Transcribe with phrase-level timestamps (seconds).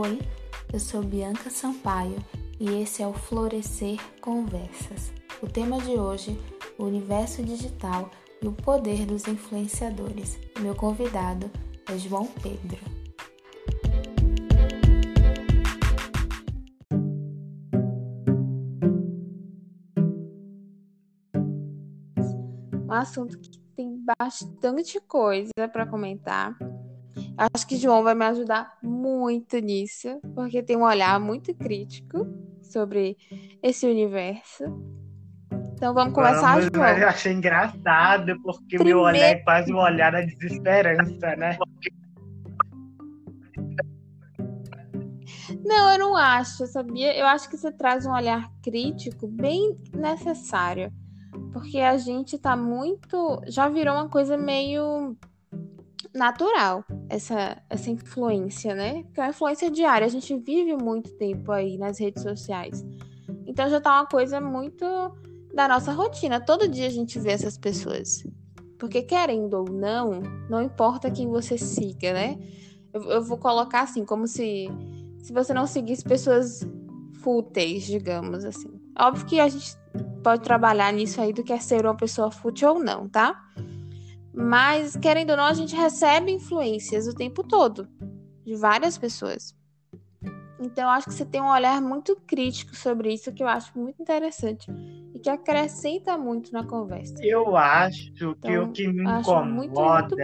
[0.00, 0.20] Oi,
[0.72, 2.24] eu sou Bianca Sampaio
[2.60, 5.12] e esse é o Florescer Conversas.
[5.42, 6.38] O tema de hoje,
[6.78, 8.08] o universo digital
[8.40, 10.38] e o poder dos influenciadores.
[10.60, 11.50] meu convidado
[11.90, 12.78] é João Pedro.
[22.88, 26.56] Um assunto que tem bastante coisa para comentar
[27.36, 32.26] Acho que João vai me ajudar muito nisso, porque tem um olhar muito crítico
[32.62, 33.16] sobre
[33.62, 34.64] esse universo.
[35.74, 36.88] Então vamos começar, vamos, João.
[36.88, 38.98] Eu achei engraçado, porque Primeiro...
[38.98, 41.56] meu olhar é quase um olhar da desesperança, né?
[45.64, 47.16] Não, eu não acho, sabia?
[47.16, 50.92] Eu acho que você traz um olhar crítico bem necessário.
[51.52, 53.40] Porque a gente tá muito.
[53.46, 55.16] Já virou uma coisa meio
[56.14, 59.02] natural essa, essa influência, né?
[59.04, 62.84] Porque é uma influência diária, a gente vive muito tempo aí nas redes sociais.
[63.46, 64.84] Então já tá uma coisa muito
[65.54, 66.40] da nossa rotina.
[66.40, 68.26] Todo dia a gente vê essas pessoas.
[68.78, 72.38] Porque querendo ou não, não importa quem você siga, né?
[72.92, 74.68] Eu, eu vou colocar assim, como se,
[75.18, 76.66] se você não seguisse pessoas
[77.22, 78.70] fúteis, digamos assim.
[78.98, 79.76] Óbvio que a gente
[80.22, 83.40] pode trabalhar nisso aí do que é ser uma pessoa fútil ou não, tá?
[84.38, 87.88] Mas, querendo ou não, a gente recebe influências o tempo todo
[88.46, 89.52] de várias pessoas.
[90.60, 93.76] Então, eu acho que você tem um olhar muito crítico sobre isso, que eu acho
[93.76, 94.70] muito interessante
[95.12, 97.14] e que acrescenta muito na conversa.
[97.20, 100.20] Eu acho então, que o que me incomoda muito, muito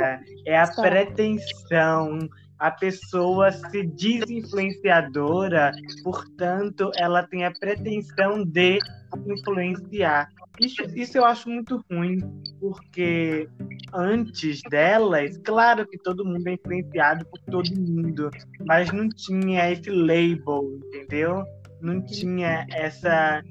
[0.47, 2.19] é a pretensão
[2.65, 5.71] a pessoa se diz influenciadora,
[6.03, 8.79] portanto, ela tem a pretensão de
[9.27, 10.31] influenciar.
[10.59, 12.21] Isso, isso eu acho muito ruim,
[12.59, 13.47] porque
[13.93, 18.31] antes delas, claro que todo mundo é influenciado por todo mundo,
[18.67, 21.45] mas não tinha esse label, entendeu?
[21.83, 23.43] Não tinha essa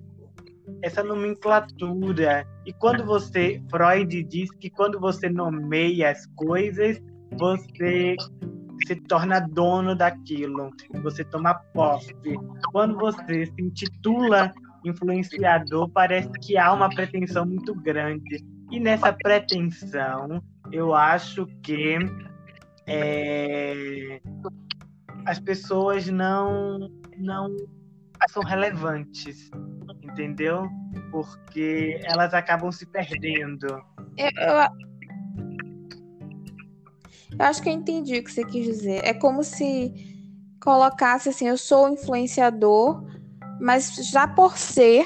[0.81, 2.47] essa nomenclatura.
[2.66, 7.00] E quando você, Freud diz que quando você nomeia as coisas,
[7.38, 8.16] você
[8.85, 10.71] se torna dono daquilo,
[11.01, 12.13] você toma posse.
[12.71, 18.44] Quando você se intitula influenciador, parece que há uma pretensão muito grande.
[18.71, 21.97] E nessa pretensão, eu acho que
[22.88, 24.19] é,
[25.25, 27.55] as pessoas não, não
[28.29, 29.50] são relevantes,
[30.01, 30.67] entendeu?
[31.11, 33.67] Porque elas acabam se perdendo.
[34.17, 34.67] Eu, eu,
[37.38, 39.01] eu acho que eu entendi o que você quis dizer.
[39.03, 39.94] É como se
[40.61, 43.03] colocasse assim, eu sou influenciador,
[43.59, 45.05] mas já por ser,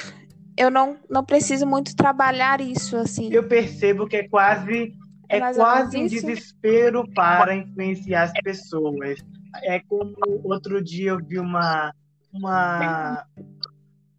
[0.57, 3.31] eu não, não preciso muito trabalhar isso assim.
[3.31, 4.93] Eu percebo que é quase
[5.29, 9.19] é quase um desespero para influenciar as pessoas.
[9.63, 11.93] É como outro dia eu vi uma
[12.31, 13.25] uma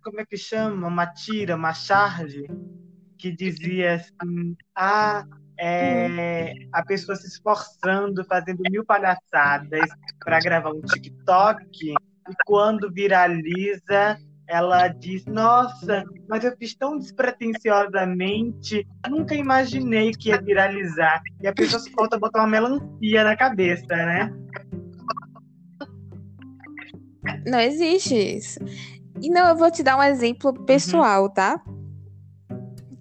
[0.03, 0.87] como é que chama?
[0.87, 2.45] Uma tira, uma charge
[3.17, 5.25] que dizia assim: "Ah,
[5.59, 9.89] é, a pessoa se esforçando, fazendo mil palhaçadas
[10.25, 11.95] para gravar um TikTok, e
[12.47, 21.21] quando viraliza, ela diz: Nossa, mas eu fiz tão despretensiosamente, nunca imaginei que ia viralizar.
[21.41, 24.33] E a pessoa se falta botar uma melancia na cabeça, né?
[27.47, 28.59] Não existe isso.
[29.21, 31.33] E não, eu vou te dar um exemplo pessoal, uhum.
[31.33, 31.61] tá?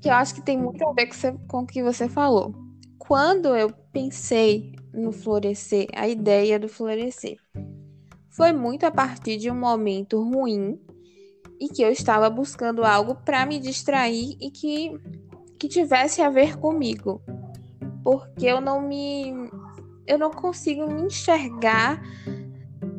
[0.02, 1.10] Que eu acho que tem muito a ver
[1.48, 2.54] com, o que você falou.
[2.98, 7.38] Quando eu pensei no florescer, a ideia do florescer,
[8.30, 10.80] foi muito a partir de um momento ruim
[11.60, 14.92] e que eu estava buscando algo para me distrair e que,
[15.60, 17.22] que tivesse a ver comigo.
[18.04, 19.50] Porque eu não me.
[20.06, 22.02] Eu não consigo me enxergar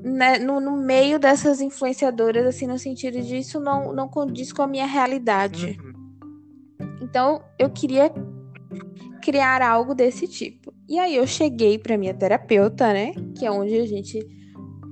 [0.02, 4.62] né, no, no, meio dessas influenciadoras, assim, no sentido de isso não, não condiz com
[4.62, 5.78] a minha realidade.
[5.80, 5.87] Uhum.
[7.00, 8.12] Então, eu queria
[9.22, 10.72] criar algo desse tipo.
[10.88, 14.26] E aí eu cheguei para minha terapeuta, né, que é onde a gente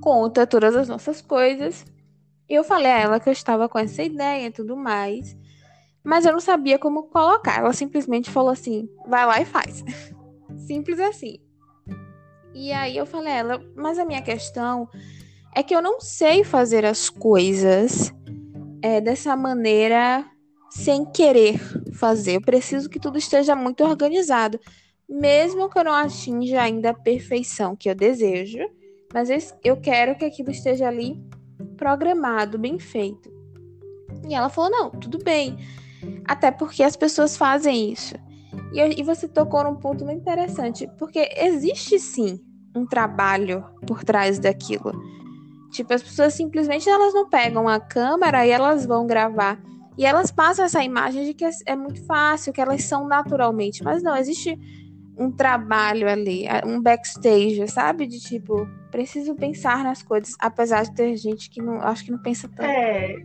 [0.01, 1.85] conta todas as nossas coisas.
[2.47, 5.35] Eu falei a ela que eu estava com essa ideia e tudo mais,
[6.03, 7.59] mas eu não sabia como colocar.
[7.59, 9.83] Ela simplesmente falou assim: "Vai lá e faz".
[10.67, 11.39] Simples assim.
[12.53, 14.87] E aí eu falei a ela: "Mas a minha questão
[15.55, 18.13] é que eu não sei fazer as coisas
[18.81, 20.25] é, dessa maneira
[20.69, 21.59] sem querer
[21.97, 22.35] fazer.
[22.35, 24.59] Eu preciso que tudo esteja muito organizado,
[25.09, 28.59] mesmo que eu não atinja ainda a perfeição que eu desejo,
[29.13, 29.29] mas
[29.63, 31.17] eu quero que aquilo esteja ali
[31.77, 33.31] programado, bem feito.
[34.27, 35.57] E ela falou: não, tudo bem.
[36.25, 38.15] Até porque as pessoas fazem isso.
[38.73, 42.39] E, e você tocou num ponto muito interessante, porque existe sim
[42.75, 44.91] um trabalho por trás daquilo.
[45.71, 49.59] Tipo, as pessoas simplesmente elas não pegam a câmera e elas vão gravar.
[49.97, 53.83] E elas passam essa imagem de que é, é muito fácil, que elas são naturalmente.
[53.83, 54.57] Mas não, existe
[55.17, 58.05] um trabalho ali, um backstage, sabe?
[58.05, 62.19] De tipo, preciso pensar nas coisas, apesar de ter gente que não, acho que não
[62.19, 62.69] pensa tanto.
[62.69, 63.15] É,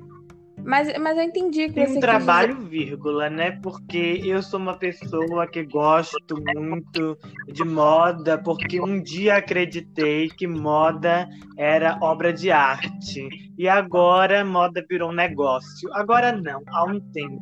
[0.59, 2.69] mas, mas eu entendi que Tem você um trabalho, dizer...
[2.69, 3.53] vírgula, né?
[3.63, 7.19] Porque eu sou uma pessoa que gosto muito
[7.53, 11.29] de moda, porque um dia acreditei que moda
[11.59, 13.29] era obra de arte.
[13.59, 15.93] E agora moda virou um negócio.
[15.95, 17.41] Agora não, há um tempo.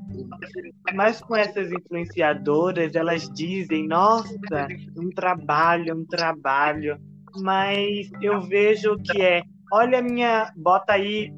[0.95, 4.35] Mas com essas influenciadoras, elas dizem, nossa,
[4.97, 6.99] um trabalho, um trabalho.
[7.43, 11.31] Mas eu vejo que é olha a minha bota Y,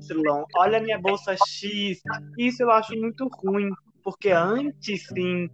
[0.56, 2.00] olha a minha bolsa X.
[2.38, 3.70] Isso eu acho muito ruim,
[4.02, 5.48] porque antes sim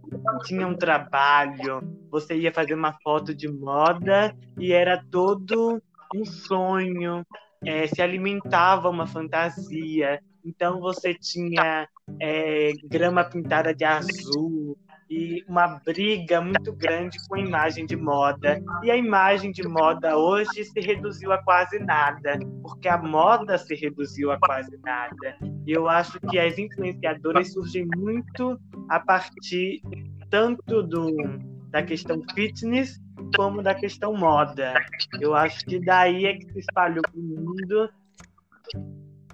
[0.45, 5.81] tinha um trabalho, você ia fazer uma foto de moda e era todo
[6.15, 7.25] um sonho,
[7.65, 10.19] é, se alimentava uma fantasia.
[10.43, 11.87] Então você tinha
[12.19, 14.77] é, grama pintada de azul,
[15.09, 18.61] e uma briga muito grande com a imagem de moda.
[18.83, 23.73] E a imagem de moda hoje se reduziu a quase nada, porque a moda se
[23.75, 25.37] reduziu a quase nada.
[25.65, 29.81] E eu acho que as influenciadoras surgem muito a partir
[30.29, 31.15] tanto do,
[31.69, 32.99] da questão fitness
[33.35, 34.73] como da questão moda.
[35.19, 37.89] Eu acho que daí é que se espalhou o mundo,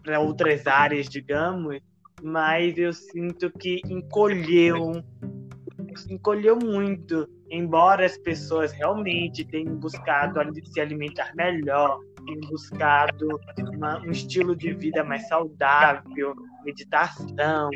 [0.06, 1.82] para outras áreas, digamos,
[2.22, 5.04] mas eu sinto que encolheu
[6.10, 13.28] encolheu muito, embora as pessoas realmente tenham buscado se alimentar melhor, tenham buscado
[13.74, 17.70] uma, um estilo de vida mais saudável, meditação,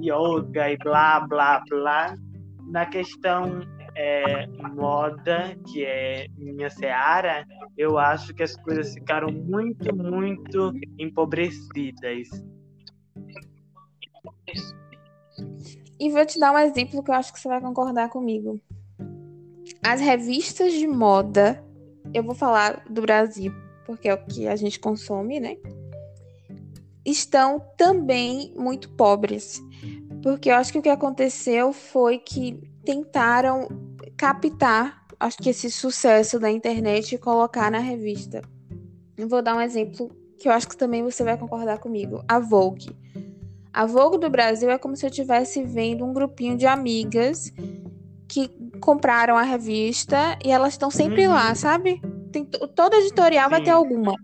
[0.00, 2.14] yoga e blá, blá, blá.
[2.68, 3.60] Na questão
[3.96, 7.46] é, moda, que é minha seara,
[7.76, 12.28] eu acho que as coisas ficaram muito, muito empobrecidas.
[15.98, 18.60] E vou te dar um exemplo que eu acho que você vai concordar comigo.
[19.82, 21.64] As revistas de moda,
[22.12, 23.52] eu vou falar do Brasil,
[23.84, 25.56] porque é o que a gente consome, né?
[27.04, 29.62] Estão também muito pobres.
[30.22, 33.68] Porque eu acho que o que aconteceu foi que tentaram
[34.16, 38.42] captar, acho que esse sucesso da internet e colocar na revista.
[39.16, 42.22] Eu vou dar um exemplo que eu acho que também você vai concordar comigo.
[42.28, 42.90] A Vogue.
[43.76, 47.52] A Vogue do Brasil é como se eu estivesse vendo um grupinho de amigas
[48.26, 48.48] que
[48.80, 51.34] compraram a revista e elas estão sempre uhum.
[51.34, 52.00] lá, sabe?
[52.32, 52.42] Tem,
[52.74, 53.50] toda editorial Sim.
[53.50, 54.14] vai ter alguma.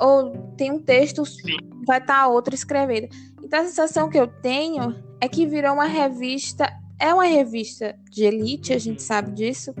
[0.00, 1.58] Ou tem um texto, Sim.
[1.86, 3.08] vai estar tá outra escrevendo.
[3.44, 6.72] Então a sensação que eu tenho é que virou uma revista.
[6.98, 9.06] É uma revista de elite, a gente uhum.
[9.06, 9.74] sabe disso.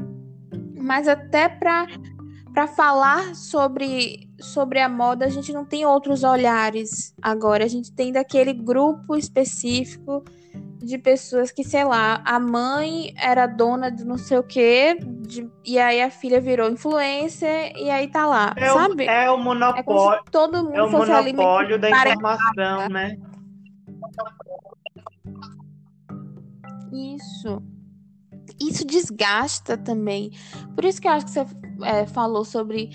[0.76, 7.64] Mas até para falar sobre, sobre a moda, a gente não tem outros olhares agora.
[7.64, 10.24] A gente tem daquele grupo específico
[10.78, 15.48] de pessoas que, sei lá, a mãe era dona de não sei o quê, de,
[15.64, 19.06] e aí a filha virou influencer, e aí tá lá, é sabe?
[19.06, 20.20] O, é o monopólio.
[20.20, 23.16] É todo mundo é o monopólio da informação, né?
[26.92, 27.62] Isso.
[28.60, 30.30] Isso desgasta também.
[30.74, 31.46] Por isso que eu acho que você
[31.84, 32.90] é, falou sobre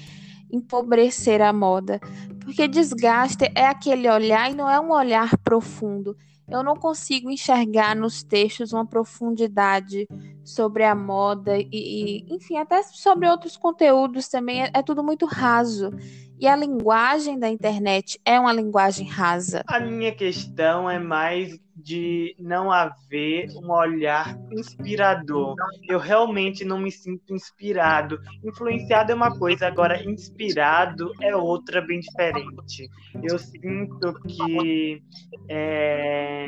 [0.52, 2.00] empobrecer a moda.
[2.44, 6.16] Porque desgaste é aquele olhar e não é um olhar profundo.
[6.50, 10.08] Eu não consigo enxergar nos textos uma profundidade
[10.46, 14.64] sobre a moda e, e enfim, até sobre outros conteúdos também.
[14.64, 15.92] É, é tudo muito raso.
[16.40, 19.64] E a linguagem da internet é uma linguagem rasa.
[19.68, 25.56] A minha questão é mais de não haver um olhar inspirador.
[25.88, 28.20] Eu realmente não me sinto inspirado.
[28.44, 32.90] Influenciado é uma coisa, agora inspirado é outra bem diferente.
[33.24, 35.02] Eu sinto que
[35.50, 36.48] é,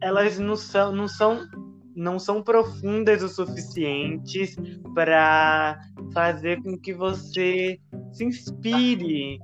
[0.00, 1.40] elas não são, não são
[1.94, 4.56] não são profundas o suficientes
[4.94, 5.78] para
[6.12, 7.78] fazer com que você
[8.12, 9.38] se inspire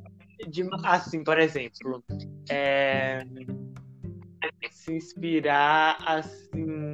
[0.49, 2.03] de, assim, por exemplo,
[2.51, 3.25] é,
[4.71, 6.88] se inspirar assim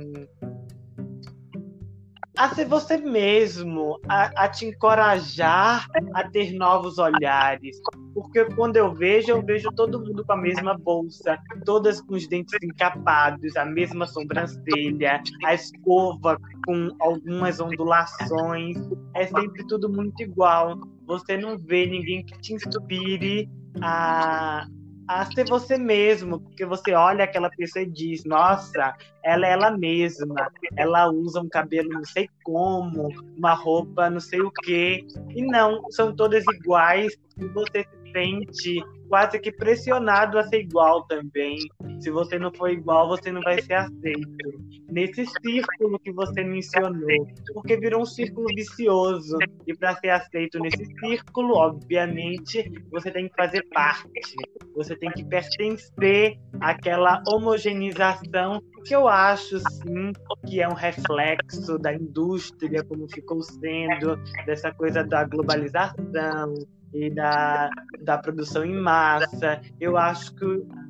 [2.36, 7.80] a ser você mesmo, a, a, te encorajar a ter novos olhares.
[8.12, 12.28] Porque quando eu vejo, eu vejo todo mundo com a mesma bolsa, todas com os
[12.28, 18.76] dentes encapados, a mesma sobrancelha, a escova com algumas ondulações.
[19.14, 20.78] É sempre tudo muito igual.
[21.06, 23.48] Você não vê ninguém que te inspire
[23.80, 24.66] a
[25.06, 29.70] a ser você mesmo, porque você olha aquela pessoa e diz, nossa, ela é ela
[29.76, 35.42] mesma, ela usa um cabelo não sei como, uma roupa não sei o quê, e
[35.42, 41.58] não, são todas iguais, e você se sente quase que pressionado a ser igual também.
[42.00, 44.64] Se você não for igual, você não vai ser aceito.
[44.90, 49.36] Nesse círculo que você mencionou, porque virou um círculo vicioso.
[49.66, 54.34] E para ser aceito nesse círculo, obviamente, você tem que fazer parte.
[54.74, 60.12] Você tem que pertencer àquela homogeneização que eu acho sim
[60.46, 66.54] que é um reflexo da indústria como ficou sendo dessa coisa da globalização
[66.94, 67.68] e da,
[68.02, 69.60] da produção em massa.
[69.80, 70.44] Eu acho que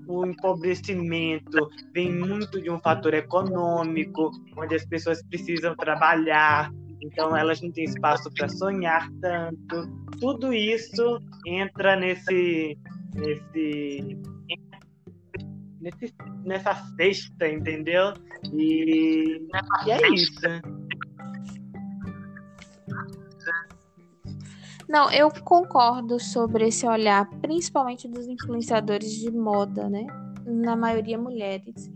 [0.07, 6.71] o empobrecimento vem muito de um fator econômico, onde as pessoas precisam trabalhar,
[7.03, 9.91] então elas não têm espaço para sonhar tanto.
[10.21, 12.79] Tudo isso entra nesse,
[13.15, 14.21] nesse,
[16.45, 18.13] nessa cesta, entendeu?
[18.53, 19.41] E,
[19.87, 20.41] e é isso.
[24.89, 30.07] Não, eu concordo sobre esse olhar, principalmente dos influenciadores de moda, né?
[30.45, 31.91] Na maioria mulheres.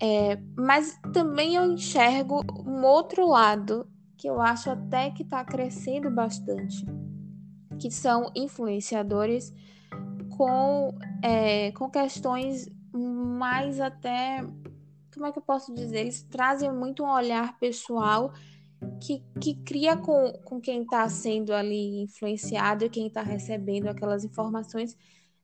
[0.00, 6.10] É, mas também eu enxergo um outro lado que eu acho até que está crescendo
[6.10, 6.86] bastante,
[7.78, 9.52] que são influenciadores
[10.36, 14.42] com, é, com questões mais até.
[15.12, 16.00] Como é que eu posso dizer?
[16.00, 18.32] Eles trazem muito um olhar pessoal
[19.00, 24.24] que, que cria com, com quem está sendo ali influenciado e quem está recebendo aquelas
[24.24, 24.96] informações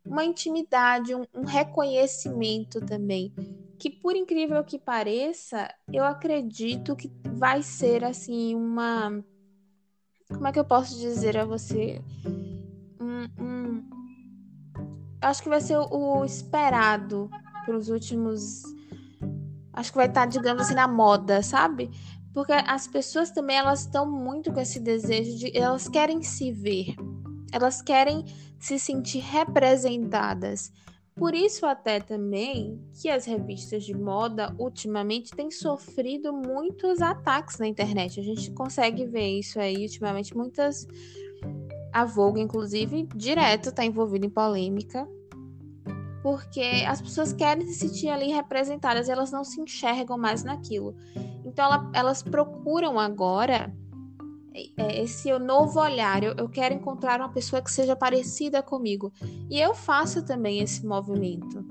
[0.07, 3.33] uma intimidade, um, um, reconhecimento também.
[3.79, 9.23] Que por incrível que pareça, eu acredito que vai ser assim uma.
[10.29, 12.03] Como é que eu posso dizer a você?
[13.01, 13.91] Um, um...
[15.21, 17.29] Acho que vai ser o, o esperado
[17.65, 18.63] para os últimos.
[19.73, 21.91] Acho que vai estar, tá, digamos assim, na moda, sabe?
[22.37, 26.95] Porque as pessoas também elas estão muito com esse desejo de elas querem se ver.
[27.51, 28.27] Elas querem
[28.59, 30.71] se sentir representadas.
[31.15, 37.67] Por isso até também que as revistas de moda ultimamente têm sofrido muitos ataques na
[37.67, 38.21] internet.
[38.21, 40.87] A gente consegue ver isso aí ultimamente muitas
[41.91, 45.09] a Vogue inclusive direto está envolvida em polêmica
[46.23, 50.95] porque as pessoas querem se sentir ali representadas, elas não se enxergam mais naquilo.
[51.47, 53.73] Então ela, elas procuram agora
[54.77, 56.23] é, esse novo olhar.
[56.23, 59.13] Eu, eu quero encontrar uma pessoa que seja parecida comigo.
[59.49, 61.65] E eu faço também esse movimento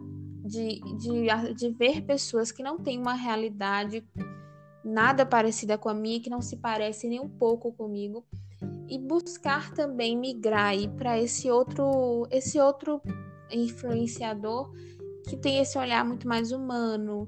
[0.46, 4.08] de, de, de ver pessoas que não têm uma realidade
[4.84, 8.24] nada parecida com a minha, que não se parece nem um pouco comigo,
[8.88, 13.02] e buscar também migrar para esse outro, esse outro
[13.50, 14.72] influenciador
[15.28, 17.28] que tem esse olhar muito mais humano,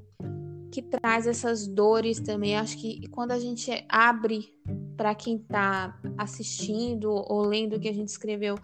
[0.71, 2.55] que traz essas dores também.
[2.55, 4.53] Acho que quando a gente abre
[4.95, 8.55] para quem está assistindo ou lendo o que a gente escreveu,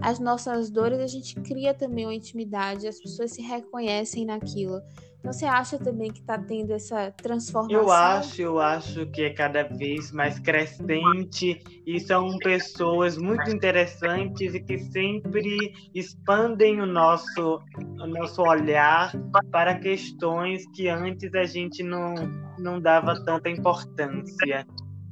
[0.00, 4.80] as nossas dores, a gente cria também uma intimidade, as pessoas se reconhecem naquilo.
[5.24, 7.80] Você acha também que está tendo essa transformação?
[7.80, 14.54] Eu acho, eu acho que é cada vez mais crescente e são pessoas muito interessantes
[14.54, 19.12] e que sempre expandem o nosso, o nosso olhar
[19.50, 22.14] para questões que antes a gente não,
[22.58, 24.66] não dava tanta importância.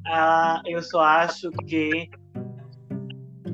[0.07, 2.11] Ah, eu só acho que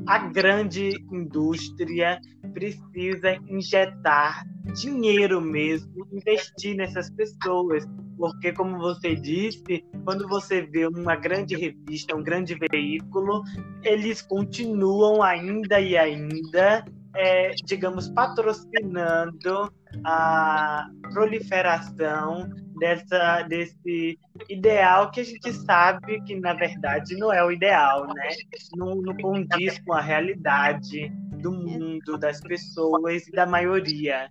[0.08, 7.84] a grande indústria precisa injetar dinheiro mesmo, investir nessas pessoas.
[8.16, 13.42] Porque, como você disse, quando você vê uma grande revista, um grande veículo,
[13.82, 19.72] eles continuam ainda e ainda, é, digamos, patrocinando
[20.04, 27.52] a proliferação dessa, desse ideal que a gente sabe que, na verdade, não é o
[27.52, 28.28] ideal, né?
[28.76, 34.30] Não, não condiz com a realidade do mundo, das pessoas e da maioria.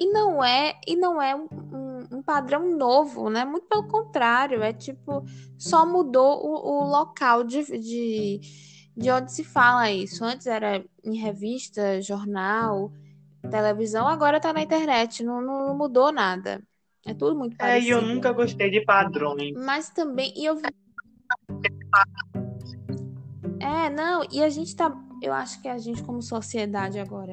[0.00, 1.48] E não é, e não é um,
[2.12, 3.44] um, padrão novo, né?
[3.44, 5.24] Muito pelo contrário, é tipo,
[5.58, 8.40] só mudou o, o local de, de,
[8.96, 10.24] de onde se fala isso.
[10.24, 12.92] Antes era em revista, jornal,
[13.50, 16.62] televisão, agora tá na internet, não, não mudou nada.
[17.04, 17.84] É tudo muito parecido.
[17.84, 19.52] É, e eu nunca gostei de padrões.
[19.56, 20.60] Mas também, e eu
[23.60, 27.32] É, não, e a gente tá, eu acho que a gente como sociedade agora,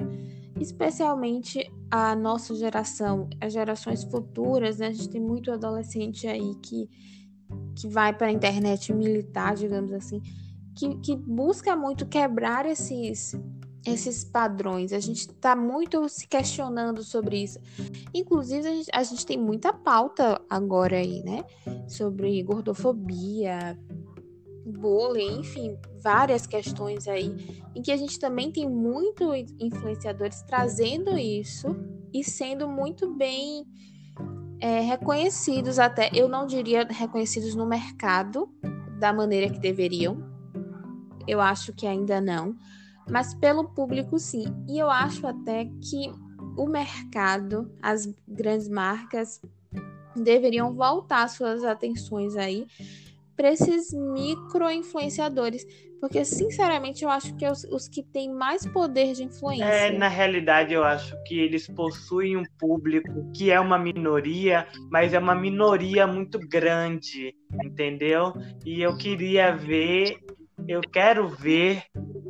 [0.60, 4.88] especialmente a nossa geração, as gerações futuras, né?
[4.88, 6.89] A gente tem muito adolescente aí que
[7.75, 10.22] que vai para a internet militar, digamos assim.
[10.75, 13.36] que, que busca muito quebrar esses
[13.86, 14.91] esses padrões.
[14.91, 17.60] A gente está muito se questionando sobre isso.
[18.15, 21.46] Inclusive, a gente, a gente, tem muita pauta agora aí, né?
[21.88, 23.77] Sobre gordofobia,
[24.65, 27.35] bullying, enfim, várias questões aí,
[27.74, 31.75] em que a gente também tem muito influenciadores trazendo isso
[32.13, 33.65] e sendo muito bem
[34.62, 38.47] é, reconhecidos até, eu não diria reconhecidos no mercado
[39.00, 40.24] da maneira que deveriam.
[41.27, 42.55] Eu acho que ainda não,
[43.09, 44.45] mas pelo público sim.
[44.69, 46.12] E eu acho até que
[46.55, 49.41] o mercado, as grandes marcas
[50.15, 52.67] deveriam voltar suas atenções aí
[53.35, 55.65] para esses micro influenciadores,
[55.99, 59.65] porque sinceramente eu acho que é os, os que têm mais poder de influência.
[59.65, 65.13] É, na realidade eu acho que eles possuem um público que é uma minoria, mas
[65.13, 68.33] é uma minoria muito grande, entendeu?
[68.65, 70.17] E eu queria ver
[70.67, 71.83] eu quero ver,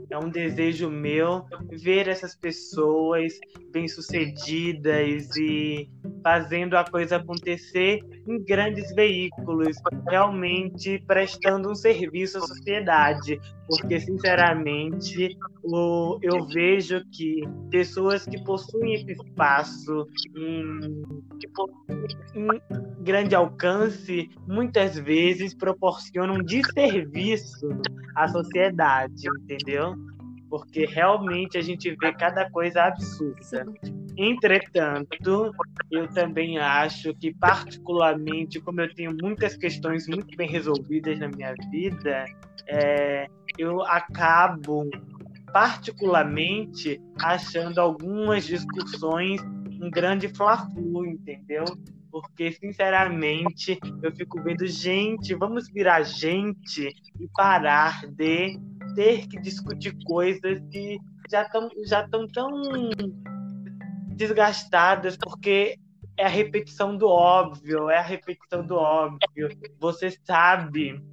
[0.09, 3.33] é um desejo meu, ver essas pessoas
[3.71, 5.89] bem-sucedidas e
[6.25, 9.77] fazendo a coisa acontecer em grandes veículos,
[10.09, 13.39] realmente prestando um serviço à sociedade.
[13.67, 21.03] Porque, sinceramente, o, eu vejo que pessoas que possuem esse espaço em,
[22.33, 27.69] em grande alcance, muitas vezes proporcionam desserviço
[28.15, 29.93] à sociedade, entendeu?
[30.49, 33.65] Porque realmente a gente vê cada coisa absurda.
[34.17, 35.51] Entretanto,
[35.91, 41.53] eu também acho que, particularmente, como eu tenho muitas questões muito bem resolvidas na minha
[41.69, 42.25] vida,
[42.67, 44.89] é, eu acabo,
[45.51, 49.41] particularmente, achando algumas discussões
[49.81, 51.65] um grande fla-flu, entendeu?
[52.15, 58.57] Porque, sinceramente, eu fico vendo, gente, vamos virar gente e parar de
[58.95, 60.97] ter que discutir coisas que
[61.29, 62.49] já estão já tão, tão
[64.15, 65.77] desgastadas, porque
[66.15, 69.49] é a repetição do óbvio, é a repetição do óbvio.
[69.77, 71.03] Você sabe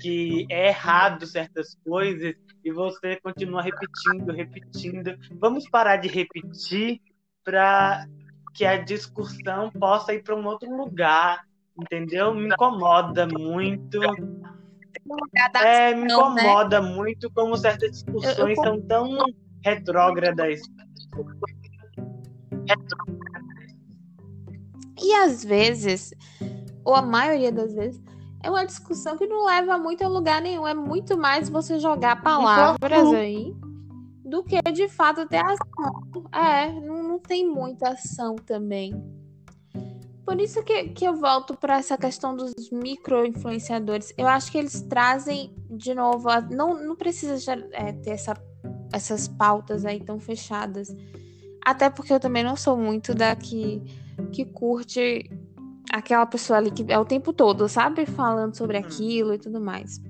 [0.00, 5.18] que é errado certas coisas e você continua repetindo, repetindo.
[5.40, 7.00] Vamos parar de repetir
[7.42, 8.06] para
[8.52, 11.44] que a discussão possa ir para um outro lugar,
[11.78, 12.34] entendeu?
[12.34, 13.98] Me incomoda muito.
[15.56, 16.14] É, me né?
[16.14, 19.18] incomoda muito como certas discussões são tão
[19.64, 20.60] retrógradas.
[25.02, 26.12] E às vezes,
[26.84, 28.02] ou a maioria das vezes,
[28.42, 30.66] é uma discussão que não leva muito a lugar nenhum.
[30.66, 33.54] É muito mais você jogar palavras aí
[34.30, 36.02] do que de fato ter ação.
[36.32, 38.94] É, não, não tem muita ação também.
[40.24, 44.14] Por isso que, que eu volto para essa questão dos micro-influenciadores.
[44.16, 48.34] Eu acho que eles trazem, de novo, a, não, não precisa já, é, ter essa,
[48.92, 50.94] essas pautas aí tão fechadas.
[51.66, 53.82] Até porque eu também não sou muito da que,
[54.32, 55.28] que curte
[55.92, 58.06] aquela pessoa ali que é o tempo todo, sabe?
[58.06, 58.84] Falando sobre uhum.
[58.84, 60.00] aquilo e tudo mais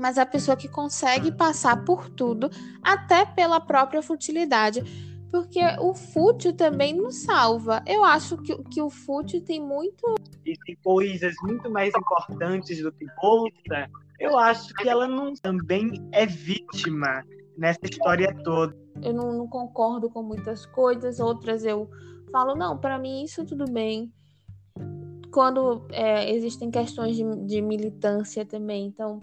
[0.00, 2.50] mas a pessoa que consegue passar por tudo,
[2.82, 4.82] até pela própria futilidade.
[5.30, 7.84] Porque o fútil também nos salva.
[7.86, 10.16] Eu acho que, que o fútil tem muito.
[10.44, 13.88] E tem coisas muito mais importantes do que outra.
[14.18, 17.22] Eu acho que ela não também é vítima
[17.56, 18.76] nessa história toda.
[19.02, 21.88] Eu não, não concordo com muitas coisas, outras eu
[22.32, 24.12] falo, não, para mim isso tudo bem.
[25.30, 29.20] Quando é, existem questões de, de militância também, então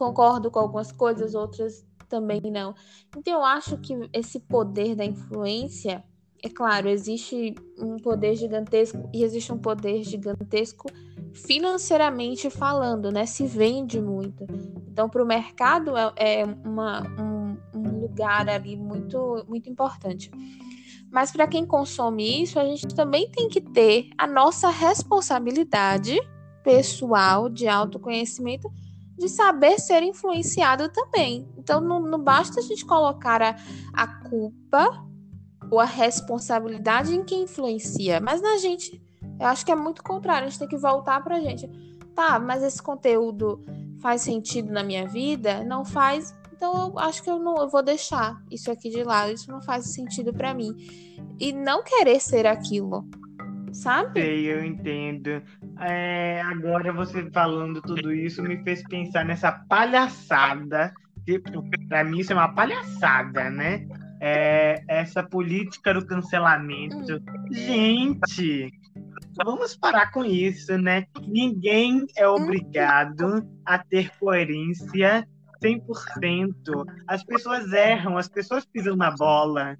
[0.00, 2.74] concordo com algumas coisas, outras também não.
[3.14, 6.02] Então eu acho que esse poder da influência,
[6.42, 10.88] é claro, existe um poder gigantesco e existe um poder gigantesco
[11.34, 13.26] financeiramente falando, né?
[13.26, 14.46] Se vende muito.
[14.90, 20.30] Então para o mercado é, é uma, um, um lugar ali muito muito importante.
[21.12, 26.18] Mas para quem consome isso, a gente também tem que ter a nossa responsabilidade
[26.62, 28.72] pessoal de autoconhecimento
[29.20, 31.46] de saber ser influenciado também.
[31.58, 33.54] Então, não, não basta a gente colocar a,
[33.92, 35.06] a culpa
[35.70, 39.00] ou a responsabilidade em quem influencia, mas na gente,
[39.38, 40.46] eu acho que é muito contrário.
[40.46, 41.68] A gente tem que voltar para a gente.
[42.14, 43.62] Tá, mas esse conteúdo
[44.00, 45.62] faz sentido na minha vida?
[45.64, 46.34] Não faz.
[46.50, 49.32] Então, eu acho que eu não eu vou deixar isso aqui de lado.
[49.32, 50.74] Isso não faz sentido para mim.
[51.38, 53.06] E não querer ser aquilo
[53.72, 54.20] sabe?
[54.20, 55.42] Sei, eu entendo.
[55.80, 60.92] É, agora você falando tudo isso me fez pensar nessa palhaçada.
[61.24, 63.86] Tipo, pra mim isso é uma palhaçada, né?
[64.20, 67.14] É, essa política do cancelamento.
[67.14, 67.52] Hum.
[67.52, 68.70] Gente,
[69.42, 71.06] vamos parar com isso, né?
[71.26, 72.34] Ninguém é hum.
[72.34, 75.26] obrigado a ter coerência
[75.62, 76.84] 100%.
[77.06, 79.76] As pessoas erram, as pessoas pisam na bola.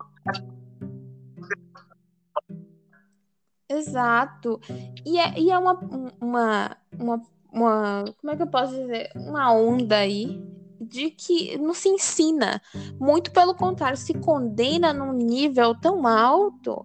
[3.71, 4.61] Exato.
[5.07, 5.75] E é, e é uma,
[6.21, 8.05] uma, uma, uma.
[8.21, 9.11] Como é que eu posso dizer?
[9.15, 10.43] Uma onda aí
[10.81, 12.61] de que não se ensina.
[12.99, 16.85] Muito pelo contrário, se condena num nível tão alto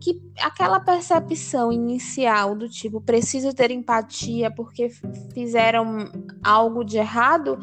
[0.00, 4.88] que aquela percepção inicial do tipo preciso ter empatia porque
[5.32, 6.10] fizeram
[6.42, 7.58] algo de errado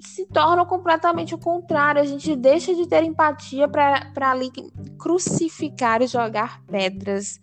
[0.00, 2.00] se torna completamente o contrário.
[2.00, 4.50] A gente deixa de ter empatia para ali
[4.98, 7.40] crucificar e jogar pedras.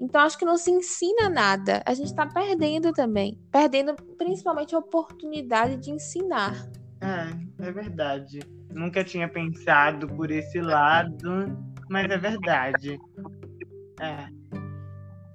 [0.00, 1.82] Então, acho que não se ensina nada.
[1.86, 3.38] A gente está perdendo também.
[3.50, 6.68] Perdendo principalmente a oportunidade de ensinar.
[7.00, 8.40] É, é verdade.
[8.70, 11.56] Nunca tinha pensado por esse lado,
[11.90, 12.98] mas é verdade.
[14.00, 14.26] É.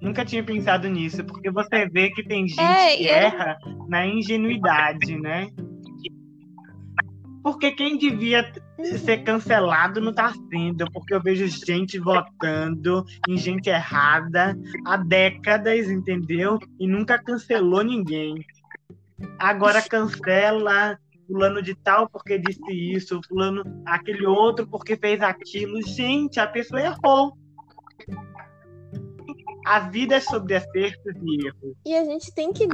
[0.00, 3.58] Nunca tinha pensado nisso, porque você vê que tem gente é, que erra
[3.88, 5.48] na ingenuidade, né?
[7.48, 8.52] Porque quem devia
[9.02, 15.90] ser cancelado não tá sendo, porque eu vejo gente votando em gente errada há décadas,
[15.90, 16.58] entendeu?
[16.78, 18.44] E nunca cancelou ninguém.
[19.38, 25.80] Agora cancela fulano de tal porque disse isso, fulano aquele outro porque fez aquilo.
[25.80, 27.32] Gente, a pessoa errou.
[29.64, 31.76] A vida é sobre acertos e erros.
[31.86, 32.68] E a gente tem que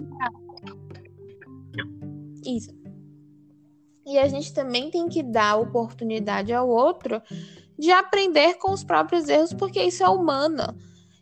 [2.45, 2.84] isso.
[4.07, 7.23] E a gente também tem que dar oportunidade ao outro
[7.79, 10.75] de aprender com os próprios erros, porque isso é humano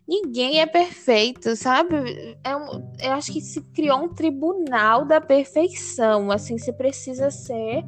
[0.06, 2.36] ninguém é perfeito, sabe?
[2.44, 7.84] É um, eu acho que se criou um tribunal da perfeição, assim, se precisa ser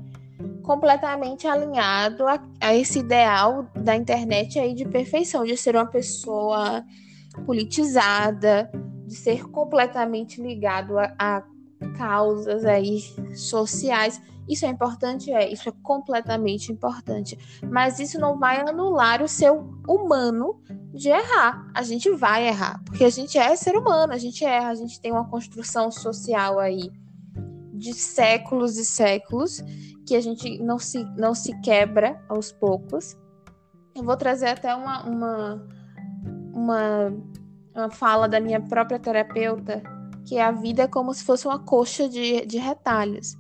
[0.63, 6.83] completamente alinhado a, a, esse ideal da internet aí de perfeição, de ser uma pessoa
[7.45, 8.71] politizada,
[9.07, 11.43] de ser completamente ligado a, a
[11.93, 13.01] causas aí
[13.35, 14.21] sociais.
[14.49, 15.33] Isso é importante?
[15.33, 17.39] É, isso é completamente importante.
[17.71, 20.61] Mas isso não vai anular o seu humano
[20.93, 21.71] de errar.
[21.75, 25.01] A gente vai errar, porque a gente é ser humano, a gente erra, a gente
[25.01, 26.91] tem uma construção social aí
[27.73, 29.63] de séculos e séculos
[30.07, 33.17] que a gente não se, não se quebra aos poucos.
[33.95, 35.67] Eu vou trazer até uma, uma,
[36.53, 37.15] uma,
[37.75, 39.83] uma fala da minha própria terapeuta,
[40.25, 43.37] que a vida é como se fosse uma coxa de, de retalhos.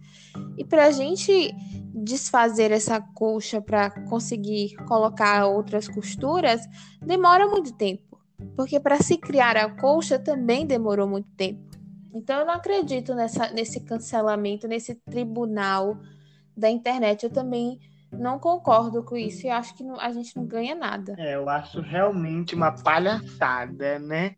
[0.56, 1.54] E para a gente
[1.94, 6.68] desfazer essa colcha para conseguir colocar outras costuras,
[7.00, 8.20] demora muito tempo.
[8.56, 11.62] Porque para se criar a colcha também demorou muito tempo.
[12.12, 15.98] Então eu não acredito nessa, nesse cancelamento, nesse tribunal
[16.56, 17.24] da internet.
[17.24, 17.80] Eu também
[18.12, 21.14] não concordo com isso e acho que não, a gente não ganha nada.
[21.18, 24.36] É, eu acho realmente uma palhaçada, né?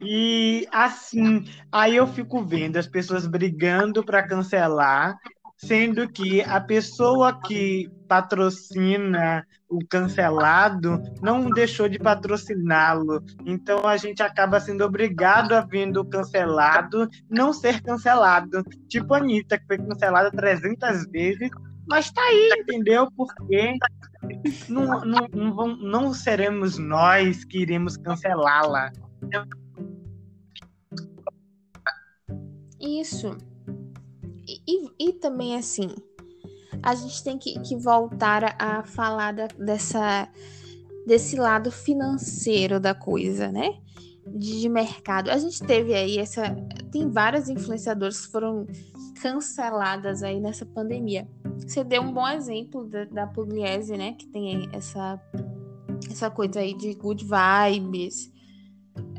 [0.00, 5.16] E assim, aí eu fico vendo as pessoas brigando para cancelar,
[5.56, 13.22] sendo que a pessoa que patrocina o cancelado não deixou de patrociná-lo.
[13.44, 18.62] Então a gente acaba sendo obrigado a vendo o cancelado não ser cancelado.
[18.88, 21.50] Tipo a Anitta, que foi cancelada 300 vezes,
[21.88, 23.08] mas tá aí, entendeu?
[23.16, 23.74] Porque
[24.68, 28.92] não, não, não, não seremos nós que iremos cancelá-la.
[32.84, 33.36] Isso.
[34.46, 35.88] E, e, e, também, assim,
[36.82, 40.28] a gente tem que, que voltar a, falar da, dessa,
[41.06, 43.78] desse lado financeiro da coisa, né?
[44.26, 45.30] De, de, mercado.
[45.30, 46.54] A gente teve aí essa.
[46.92, 48.66] Tem várias influenciadoras que foram
[49.22, 51.26] canceladas aí nessa pandemia.
[51.58, 54.12] Você deu um bom exemplo da, da Pugliese, né?
[54.12, 55.18] Que tem essa,
[56.10, 58.33] essa coisa aí de good vibes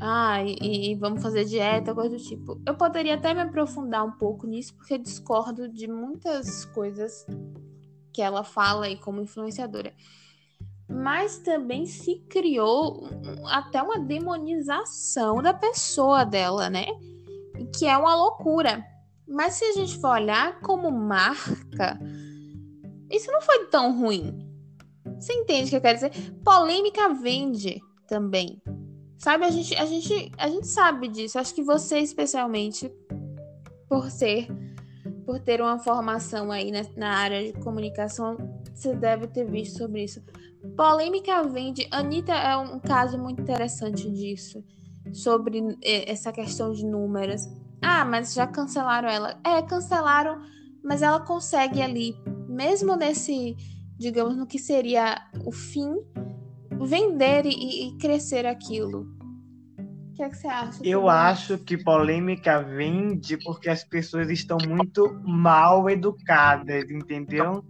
[0.00, 2.60] ah, e, e, vamos fazer dieta, coisa do tipo.
[2.66, 7.26] Eu poderia até me aprofundar um pouco nisso, porque discordo de muitas coisas
[8.12, 9.94] que ela fala aí como influenciadora.
[10.88, 13.08] Mas também se criou
[13.46, 16.86] até uma demonização da pessoa dela, né?
[17.76, 18.84] Que é uma loucura.
[19.26, 21.98] Mas se a gente for olhar como marca,
[23.10, 24.38] isso não foi tão ruim.
[25.18, 26.32] Você entende o que eu quero dizer?
[26.44, 28.62] Polêmica vende também.
[29.18, 31.38] Sabe, a gente, a gente, a gente sabe disso.
[31.38, 32.90] Acho que você especialmente
[33.88, 34.48] por ser
[35.26, 38.36] por ter uma formação aí na, na área de comunicação,
[38.72, 40.22] você deve ter visto sobre isso.
[40.76, 41.86] Polêmica vende.
[41.90, 44.64] Anitta é um caso muito interessante disso.
[45.12, 47.48] Sobre essa questão de números.
[47.82, 49.40] Ah, mas já cancelaram ela.
[49.44, 50.40] É, cancelaram,
[50.82, 52.16] mas ela consegue ali,
[52.48, 53.56] mesmo nesse,
[53.96, 55.94] digamos, no que seria o fim
[56.70, 59.06] vender e, e crescer aquilo.
[60.16, 60.80] que, é que você acha?
[60.82, 67.62] Eu acho que polêmica vende porque as pessoas estão muito mal educadas, entendeu?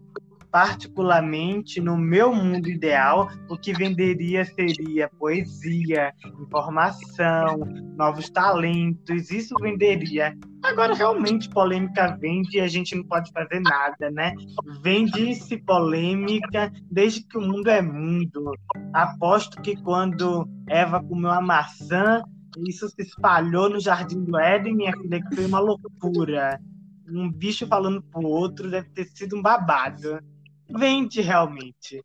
[0.56, 7.58] Particularmente no meu mundo ideal, o que venderia seria poesia, informação,
[7.94, 10.34] novos talentos, isso venderia.
[10.62, 14.32] Agora, realmente, polêmica vende e a gente não pode fazer nada, né?
[14.82, 18.50] Vende-se polêmica desde que o mundo é mundo.
[18.94, 22.22] Aposto que quando Eva comeu a maçã,
[22.66, 26.58] isso se espalhou no Jardim do Éden, minha filha, que foi uma loucura.
[27.06, 30.18] Um bicho falando pro outro deve ter sido um babado
[30.68, 32.02] vende realmente.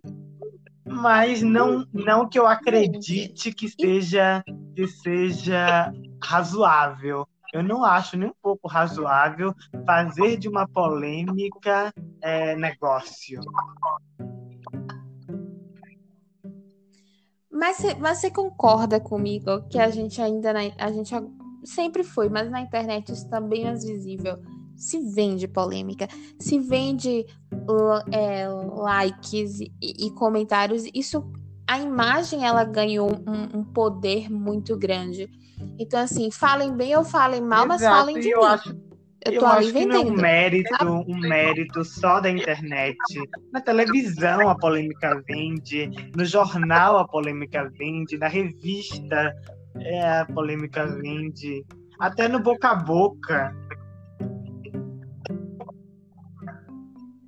[0.85, 4.43] Mas não, não que eu acredite que seja,
[4.75, 5.91] que seja
[6.23, 7.27] razoável.
[7.53, 9.53] Eu não acho nem um pouco razoável
[9.85, 13.41] fazer de uma polêmica é, negócio.
[17.51, 21.13] Mas você, concorda comigo que a gente ainda a gente
[21.63, 24.39] sempre foi, mas na internet isso está bem mais visível
[24.81, 26.07] se vende polêmica,
[26.39, 27.25] se vende
[28.11, 30.85] é, likes e, e, comentários.
[30.93, 31.23] Isso,
[31.67, 35.29] a imagem ela ganhou um, um, poder muito grande.
[35.77, 38.45] Então, assim, falem bem ou falem mal, Exato, mas falem de eu mim.
[38.45, 38.91] Acho...
[39.23, 42.97] Eu, eu acho que não é um mérito, um mérito só da internet.
[43.53, 49.31] Na televisão a polêmica vende, no jornal a polêmica vende, na revista
[49.75, 51.63] é, a polêmica vende,
[51.99, 53.55] até no boca a boca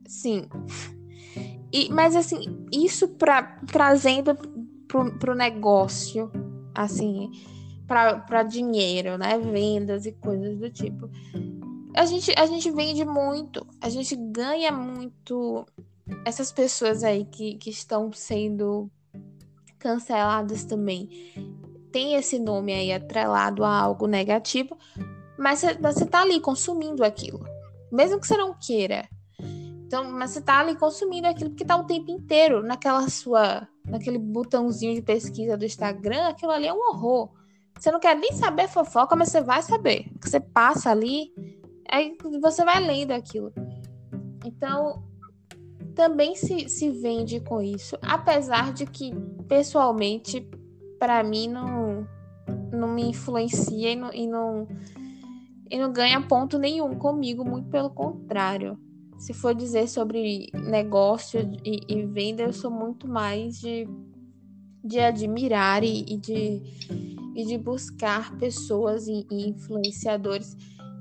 [0.08, 0.48] Sim.
[1.72, 4.36] E, mas assim, isso pra, trazendo
[4.88, 6.32] pro, pro negócio,
[6.76, 7.32] assim,
[7.88, 9.38] para dinheiro, né?
[9.40, 11.10] Vendas e coisas do tipo.
[11.96, 15.66] A gente, a gente vende muito, a gente ganha muito.
[16.26, 18.90] Essas pessoas aí que, que estão sendo
[19.80, 21.10] canceladas também.
[21.92, 24.78] Tem esse nome aí atrelado a algo negativo,
[25.38, 27.46] mas você tá ali consumindo aquilo.
[27.92, 29.08] Mesmo que você não queira,
[29.94, 34.18] então, mas você tá ali consumindo aquilo porque tá o tempo inteiro naquela sua, naquele
[34.18, 37.30] botãozinho de pesquisa do Instagram, aquilo ali é um horror.
[37.78, 40.12] Você não quer nem saber fofoca, mas você vai saber.
[40.20, 41.32] Você passa ali,
[41.92, 43.54] aí você vai lendo aquilo.
[44.44, 45.04] Então,
[45.94, 49.14] também se, se vende com isso, apesar de que
[49.48, 50.50] pessoalmente
[50.98, 52.08] para mim não
[52.72, 54.68] não me influencia e não, e não
[55.70, 58.76] e não ganha ponto nenhum comigo, muito pelo contrário
[59.24, 63.88] se for dizer sobre negócio e, e, venda, eu sou muito mais de,
[64.84, 66.62] de admirar e, e de,
[67.34, 70.58] e de buscar pessoas e, e influenciadores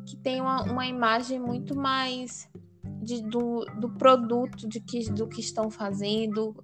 [0.06, 2.48] que tenham uma, uma imagem muito mais
[3.02, 6.54] de, do, do produto de que, do que estão fazendo,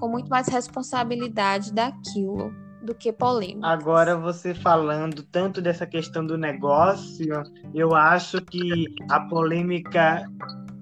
[0.00, 3.64] com muito mais responsabilidade daquilo do que polêmica.
[3.64, 10.28] Agora você falando tanto dessa questão do negócio, eu acho que a polêmica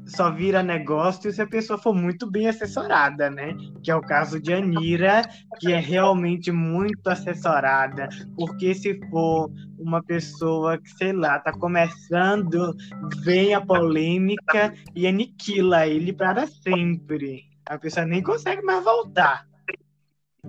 [0.06, 3.56] só vira negócio se a pessoa for muito bem assessorada, né?
[3.82, 5.22] Que é o caso de Anira,
[5.58, 12.74] que é realmente muito assessorada, porque se for uma pessoa que, sei lá, tá começando,
[13.22, 17.44] vem a polêmica e aniquila ele para sempre.
[17.66, 19.46] A pessoa nem consegue mais voltar.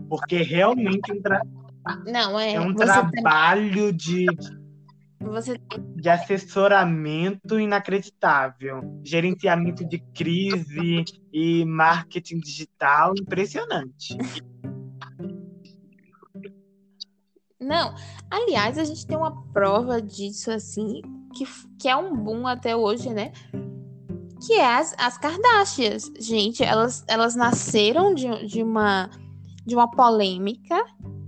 [0.10, 1.42] Porque realmente um tra...
[2.06, 3.96] Não, é, é um trabalho tem...
[3.96, 4.26] de
[5.32, 5.60] você...
[5.96, 14.18] De assessoramento inacreditável, gerenciamento de crise e marketing digital impressionante.
[17.60, 17.96] Não,
[18.30, 21.02] aliás, a gente tem uma prova disso assim,
[21.34, 21.46] que,
[21.80, 23.32] que é um boom até hoje, né?
[24.46, 26.12] Que é as, as Kardashians.
[26.20, 29.10] Gente, elas, elas nasceram de, de, uma,
[29.66, 30.84] de uma polêmica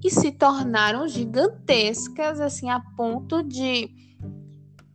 [0.07, 3.89] e se tornaram gigantescas, assim, a ponto de,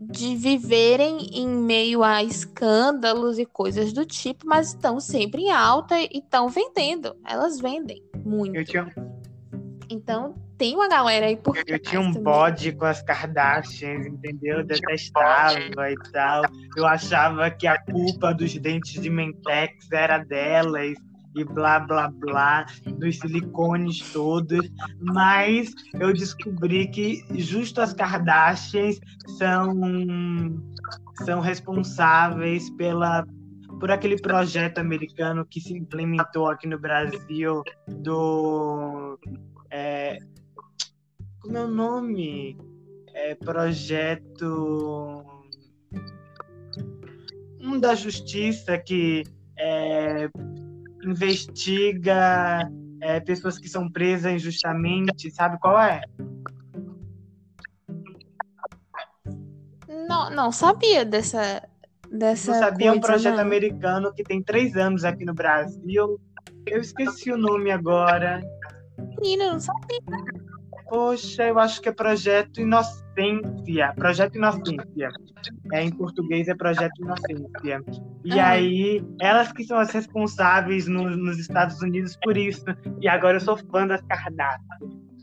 [0.01, 5.99] de viverem em meio a escândalos e coisas do tipo, mas estão sempre em alta
[6.01, 7.15] e estão vendendo.
[7.27, 8.65] Elas vendem muito.
[8.65, 8.91] Tinha...
[9.91, 12.23] Então, tem uma galera aí por Eu tinha um também.
[12.23, 14.61] bode com as Kardashians, entendeu?
[14.61, 16.45] Eu detestava e tal.
[16.75, 20.97] Eu achava que a culpa dos dentes de Mentex era delas
[21.35, 22.67] e blá blá blá,
[22.99, 29.01] dos silicones todos, mas eu descobri que justo as Kardashians
[29.39, 29.73] são
[31.25, 33.27] são responsáveis pela
[33.79, 39.19] por aquele projeto americano que se implementou aqui no Brasil do
[39.71, 40.19] é,
[41.41, 42.57] como é o nome?
[43.15, 45.25] É, projeto
[47.61, 49.25] um da justiça que
[49.57, 50.31] é,
[51.03, 56.03] investiga é, pessoas que são presas injustamente, sabe qual é?
[60.09, 61.63] Não, não sabia dessa.
[62.11, 63.43] dessa não sabia é coisa, um projeto não.
[63.43, 66.21] americano que tem três anos aqui no Brasil.
[66.67, 68.41] Eu esqueci o nome agora.
[69.21, 70.01] Menina, não sabia.
[70.93, 73.95] Poxa, eu acho que é Projeto Inocência.
[73.97, 75.09] Projeto Inocência.
[75.73, 77.83] É, em português é Projeto Inocência.
[78.23, 78.51] E Ah.
[78.51, 82.63] aí, elas que são as responsáveis no- nos Estados Unidos por isso.
[83.01, 84.61] E agora eu sou fã das Kardashian.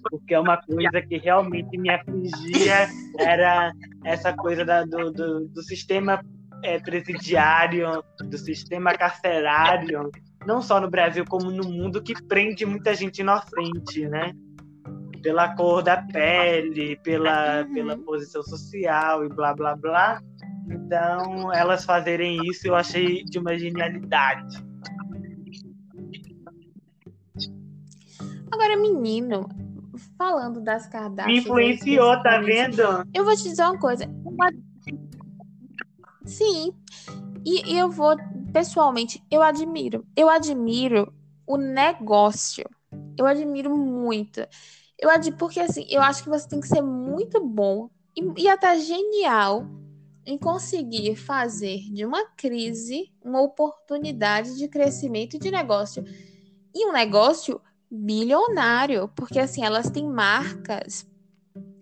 [0.09, 2.87] Porque é uma coisa que realmente me afligia.
[3.19, 3.71] Era
[4.05, 6.19] essa coisa da- do, do, do sistema
[6.63, 10.09] é, presidiário, do sistema carcerário.
[10.47, 14.33] Não só no Brasil, como no mundo, que prende muita gente inocente, né?
[15.21, 17.73] Pela cor da pele, pela, Uhum.
[17.73, 20.21] pela posição social e blá blá blá.
[20.69, 24.63] Então, elas fazerem isso eu achei de uma genialidade.
[28.51, 29.47] Agora, menino,
[30.17, 31.33] falando das Kardashians.
[31.33, 32.81] Me influenciou, tá vendo?
[33.13, 34.05] Eu vou te dizer uma coisa.
[34.25, 34.51] uma-
[36.25, 36.73] Sim.
[37.45, 38.15] E, e eu vou,
[38.51, 40.05] pessoalmente, eu admiro.
[40.15, 41.11] Eu admiro
[41.47, 42.63] o negócio.
[43.17, 44.41] Eu admiro muito.
[44.99, 48.47] Eu admiro, porque assim, eu acho que você tem que ser muito bom e, e
[48.47, 49.65] até genial
[50.25, 56.03] em conseguir fazer de uma crise uma oportunidade de crescimento de negócio.
[56.73, 57.59] E um negócio
[57.89, 61.07] bilionário, porque assim, elas têm marcas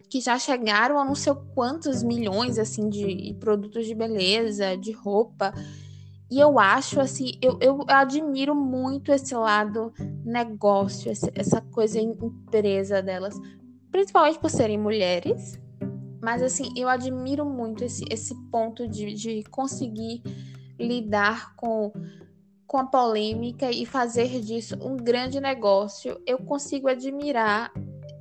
[0.10, 5.54] que já chegaram a não sei quantos milhões assim de produtos de beleza, de roupa.
[6.30, 9.94] E eu acho assim, eu, eu admiro muito esse lado
[10.26, 13.40] negócio, essa coisa em- empresa delas,
[13.90, 15.60] principalmente por serem mulheres.
[16.22, 20.22] Mas assim, eu admiro muito esse, esse ponto de, de conseguir
[20.78, 21.94] lidar com,
[22.66, 26.20] com a polêmica e fazer disso um grande negócio.
[26.26, 27.72] Eu consigo admirar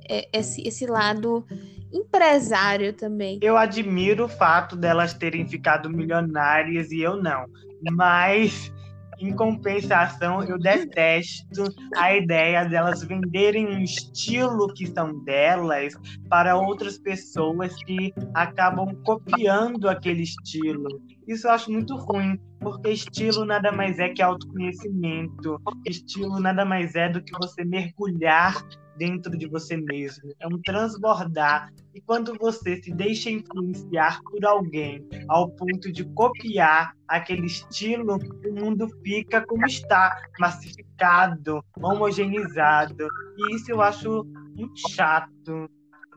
[0.09, 1.45] é, esse, esse lado
[1.91, 3.39] empresário também.
[3.41, 7.45] Eu admiro o fato delas terem ficado milionárias e eu não.
[7.91, 8.71] Mas,
[9.19, 11.63] em compensação, eu detesto
[11.95, 15.93] a ideia delas venderem um estilo que são delas
[16.29, 21.01] para outras pessoas que acabam copiando aquele estilo.
[21.27, 25.61] Isso eu acho muito ruim, porque estilo nada mais é que autoconhecimento.
[25.85, 28.55] Estilo nada mais é do que você mergulhar
[28.97, 30.33] dentro de você mesmo.
[30.39, 31.71] É um transbordar.
[31.93, 38.53] E quando você se deixa influenciar por alguém ao ponto de copiar aquele estilo, o
[38.53, 43.07] mundo fica como está, massificado, homogeneizado.
[43.37, 44.23] E isso eu acho
[44.55, 45.69] muito chato,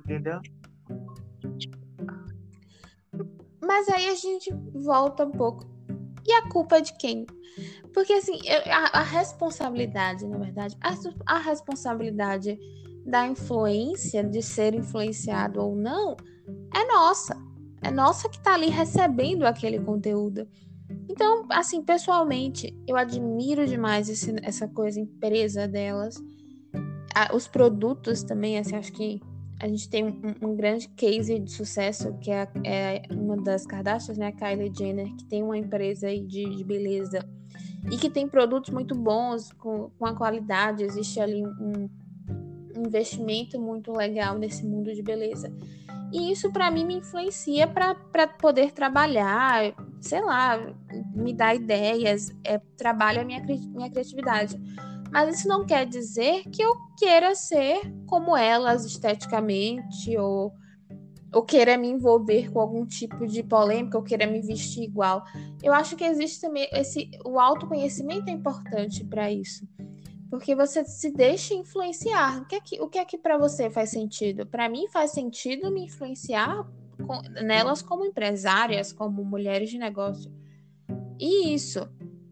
[0.05, 0.40] entendeu?
[3.62, 5.69] Mas aí a gente volta um pouco.
[6.26, 7.26] E a culpa é de quem?
[7.92, 8.38] Porque assim,
[8.70, 10.94] a, a responsabilidade, na verdade, a,
[11.35, 12.59] a responsabilidade
[13.04, 16.16] da influência, de ser influenciado ou não,
[16.74, 17.37] é nossa.
[17.83, 20.46] É nossa que tá ali recebendo aquele conteúdo.
[21.09, 26.16] Então, assim, pessoalmente, eu admiro demais esse- essa coisa empresa delas.
[27.35, 29.20] Os produtos também, assim, acho que
[29.61, 34.16] a gente tem um, um grande case de sucesso, que é, é uma das Kardashians,
[34.16, 34.29] né?
[34.29, 37.20] A Kylie Jenner, que tem uma empresa aí de, de beleza
[37.90, 40.83] e que tem produtos muito bons, com, com a qualidade.
[40.83, 41.88] Existe ali um,
[42.75, 45.53] investimento muito legal nesse mundo de beleza.
[46.11, 50.59] E isso, para mim, me influencia para poder trabalhar, sei lá,
[51.14, 54.59] me dá ideias, é, trabalha a minha, minha criatividade.
[55.11, 60.53] Mas isso não quer dizer que eu queira ser como elas esteticamente, ou,
[61.33, 65.25] ou queira me envolver com algum tipo de polêmica, ou queira me vestir igual.
[65.62, 67.11] Eu acho que existe também esse.
[67.25, 69.66] O autoconhecimento é importante para isso.
[70.31, 72.42] Porque você se deixa influenciar.
[72.42, 74.46] O que é que, o que, é que para você faz sentido?
[74.46, 76.64] Para mim faz sentido me influenciar
[77.05, 80.33] com- nelas como empresárias, como mulheres de negócio.
[81.18, 81.81] E isso.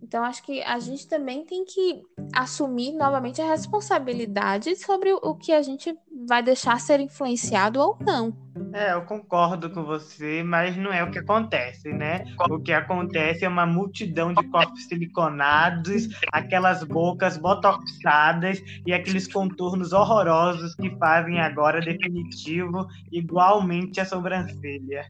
[0.09, 2.01] Então, acho que a gente também tem que
[2.35, 5.94] assumir novamente a responsabilidade sobre o que a gente
[6.27, 8.35] vai deixar ser influenciado ou não.
[8.73, 12.25] É, eu concordo com você, mas não é o que acontece, né?
[12.49, 19.93] O que acontece é uma multidão de corpos siliconados, aquelas bocas botoxadas e aqueles contornos
[19.93, 25.05] horrorosos que fazem agora definitivo igualmente a sobrancelha.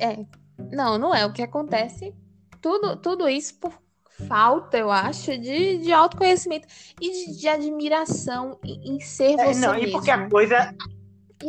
[0.00, 0.26] É,
[0.72, 2.14] não, não é o que acontece.
[2.60, 3.72] Tudo, tudo isso por
[4.26, 6.66] falta, eu acho, de, de autoconhecimento
[7.00, 9.88] e de, de admiração em, em ser É, você não, mesmo.
[9.88, 10.74] e porque a coisa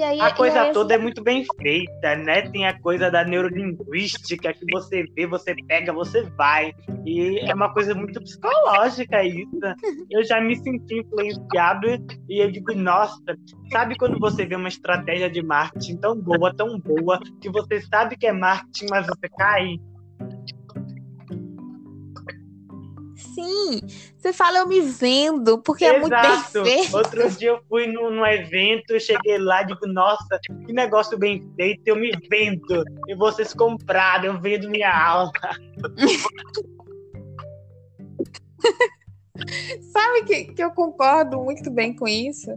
[0.03, 2.43] aí, a coisa aí, toda é muito bem feita, né?
[2.49, 6.73] Tem a coisa da neurolinguística que você vê, você pega, você vai.
[7.05, 9.49] E é uma coisa muito psicológica isso.
[10.09, 11.87] Eu já me senti influenciado
[12.29, 13.19] e eu digo, nossa,
[13.71, 18.15] sabe quando você vê uma estratégia de marketing tão boa, tão boa, que você sabe
[18.15, 19.79] que é marketing, mas você cai?
[23.43, 23.81] Sim,
[24.17, 25.97] você fala eu me vendo, porque Exato.
[25.97, 26.97] é muito bem feito.
[26.97, 31.49] Outro dia eu fui num, num evento, cheguei lá e digo, nossa, que negócio bem
[31.55, 32.83] feito, eu me vendo.
[33.07, 35.31] E vocês compraram, eu vendo minha alma.
[39.93, 42.51] Sabe que, que eu concordo muito bem com isso?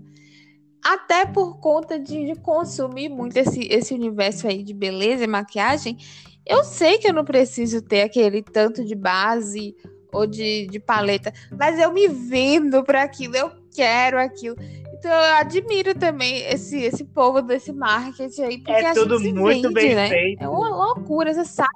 [0.84, 5.96] Até por conta de, de consumir muito esse, esse universo aí de beleza e maquiagem,
[6.44, 9.76] eu sei que eu não preciso ter aquele tanto de base
[10.12, 14.56] ou de, de paleta, mas eu me vendo para aquilo, eu quero aquilo.
[14.92, 19.74] Então eu admiro também esse, esse povo desse marketing aí, porque é tudo muito vende,
[19.74, 20.08] bem né?
[20.08, 20.44] feito.
[20.44, 21.70] É uma loucura, você sabe.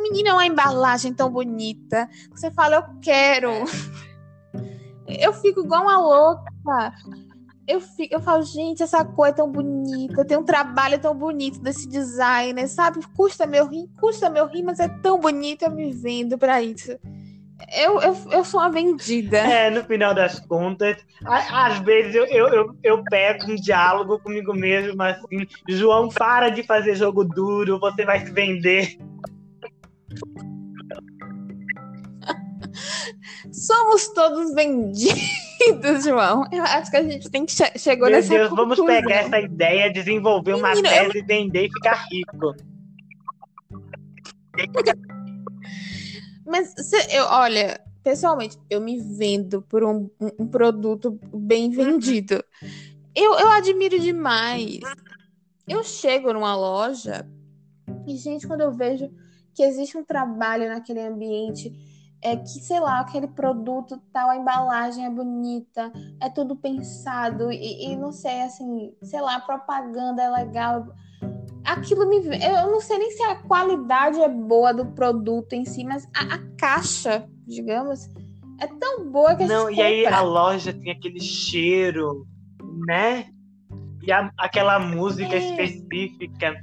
[0.00, 2.08] Menina, é uma embalagem tão bonita.
[2.34, 3.50] Você fala, eu quero.
[5.06, 6.50] Eu fico igual uma louca
[7.66, 11.60] eu, fico, eu falo, gente, essa cor é tão bonita, tem um trabalho tão bonito
[11.60, 13.00] desse designer, sabe?
[13.16, 16.98] Custa meu rim, custa meu rim, mas é tão bonito, eu me vendo para isso.
[17.72, 19.38] Eu, eu, eu sou uma vendida.
[19.38, 24.52] É, no final das contas, às vezes eu, eu, eu, eu pego um diálogo comigo
[24.52, 28.98] mesmo, assim, João, para de fazer jogo duro, você vai se vender.
[33.52, 35.41] Somos todos vendidos,
[36.02, 36.44] João.
[36.52, 39.40] Eu acho que a gente tem que che chegou Meu nessa Deus, vamos pegar essa
[39.40, 41.26] ideia, desenvolver Menino, uma tese, eu...
[41.26, 42.54] vender e ficar rico.
[46.46, 46.74] Mas
[47.10, 52.44] eu, olha, pessoalmente, eu me vendo por um, um produto bem vendido.
[53.14, 54.80] Eu, eu admiro demais.
[55.68, 57.26] Eu chego numa loja
[58.06, 59.10] e, gente, quando eu vejo
[59.54, 61.72] que existe um trabalho naquele ambiente
[62.22, 67.90] é que, sei lá, aquele produto tal, a embalagem é bonita, é tudo pensado, e,
[67.90, 70.86] e, não sei, assim, sei lá, a propaganda é legal.
[71.64, 72.18] Aquilo me.
[72.18, 76.34] Eu não sei nem se a qualidade é boa do produto em si, mas a,
[76.34, 78.08] a caixa, digamos,
[78.60, 79.76] é tão boa que a não, gente.
[79.76, 82.26] Não, e aí a loja tem aquele cheiro,
[82.86, 83.31] né?
[84.02, 85.38] E a, aquela música é.
[85.38, 86.54] específica.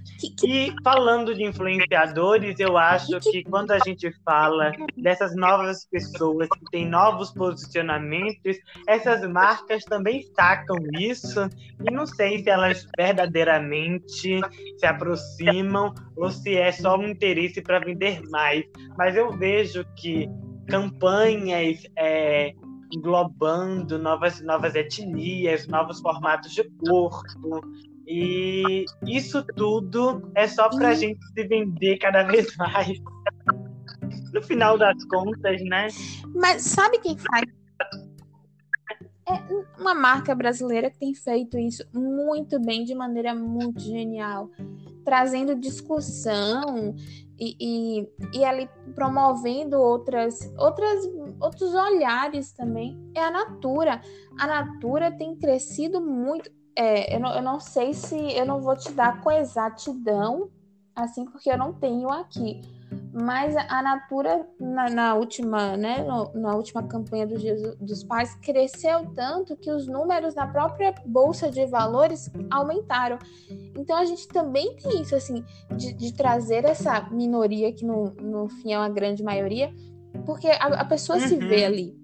[0.43, 6.65] E falando de influenciadores, eu acho que quando a gente fala dessas novas pessoas que
[6.71, 11.49] têm novos posicionamentos, essas marcas também sacam isso
[11.83, 14.39] e não sei se elas verdadeiramente
[14.77, 18.65] se aproximam ou se é só um interesse para vender mais.
[18.97, 20.29] Mas eu vejo que
[20.67, 22.53] campanhas é,
[22.91, 27.61] englobando novas, novas etnias, novos formatos de corpo.
[28.07, 32.99] E isso tudo é só para a gente se vender cada vez mais.
[34.33, 35.87] No final das contas, né?
[36.35, 37.45] Mas sabe quem faz?
[39.27, 44.49] É uma marca brasileira que tem feito isso muito bem, de maneira muito genial,
[45.05, 46.95] trazendo discussão
[47.39, 51.05] e, e, e, ali promovendo outras, outras,
[51.39, 52.99] outros olhares também.
[53.15, 54.01] É a Natura.
[54.37, 56.51] A Natura tem crescido muito.
[56.75, 60.49] É, eu, não, eu não sei se eu não vou te dar com exatidão,
[60.95, 62.61] assim, porque eu não tenho aqui
[63.13, 68.35] mas a Natura, na, na última, né, no, na última campanha do Dia dos Pais,
[68.35, 73.17] cresceu tanto que os números na própria Bolsa de Valores aumentaram.
[73.77, 75.43] Então a gente também tem isso, assim,
[75.75, 79.73] de, de trazer essa minoria, que no, no fim é uma grande maioria,
[80.25, 81.27] porque a, a pessoa uhum.
[81.27, 81.99] se vê ali.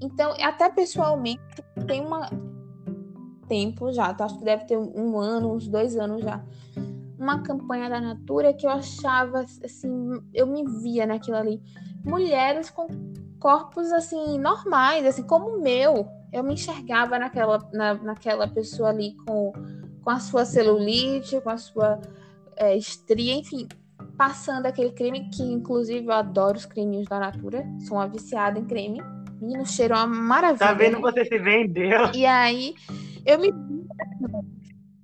[0.00, 1.42] Então, até pessoalmente,
[1.86, 2.30] tem uma
[3.48, 4.26] tempo já, tá?
[4.26, 6.44] acho que deve ter um ano, uns dois anos já
[7.18, 11.60] uma campanha da Natura que eu achava assim, eu me via naquilo ali.
[12.04, 12.86] Mulheres com
[13.40, 16.06] corpos assim normais, assim como o meu.
[16.32, 19.52] Eu me enxergava naquela, na, naquela pessoa ali com,
[20.02, 22.00] com a sua celulite, com a sua
[22.56, 23.66] é, estria, enfim,
[24.16, 27.64] passando aquele creme que inclusive eu adoro os creminhos da Natura.
[27.80, 29.00] Sou uma viciada em creme.
[29.40, 30.58] Menino, cheiro é uma maravilha.
[30.58, 31.00] Tá vendo?
[31.00, 32.12] Você se vendeu.
[32.14, 32.74] E aí
[33.24, 33.48] eu me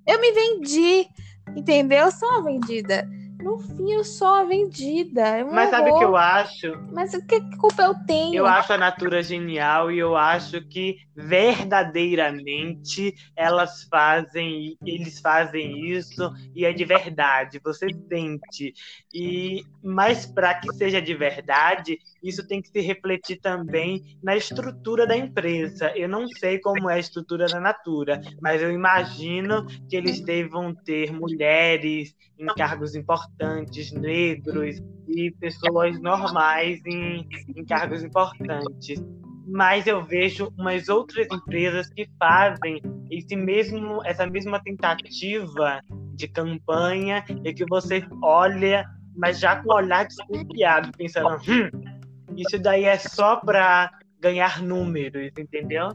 [0.07, 1.07] eu me vendi
[1.55, 2.05] Entendeu?
[2.05, 3.07] Eu sou uma vendida.
[3.41, 5.21] no fim eu sou a vendida.
[5.21, 6.73] É um Mas sabe o que eu acho?
[6.91, 8.35] Mas o que culpa eu tenho?
[8.35, 16.33] Eu acho a Natura genial e eu acho que verdadeiramente elas fazem, eles fazem isso
[16.55, 18.73] e é de verdade, você sente.
[19.13, 25.05] E mas para que seja de verdade, isso tem que se refletir também na estrutura
[25.05, 25.91] da empresa.
[25.95, 30.73] Eu não sei como é a estrutura da Natura, mas eu imagino que eles devam
[30.73, 38.99] ter mulheres em cargos importantes, negros e pessoas normais em, em cargos importantes.
[39.47, 45.79] Mas eu vejo umas outras empresas que fazem esse mesmo, essa mesma tentativa
[46.15, 48.83] de campanha e que você olha,
[49.15, 51.94] mas já com o olhar desconfiado, pensando, hum,
[52.35, 55.89] isso daí é só para ganhar números, entendeu?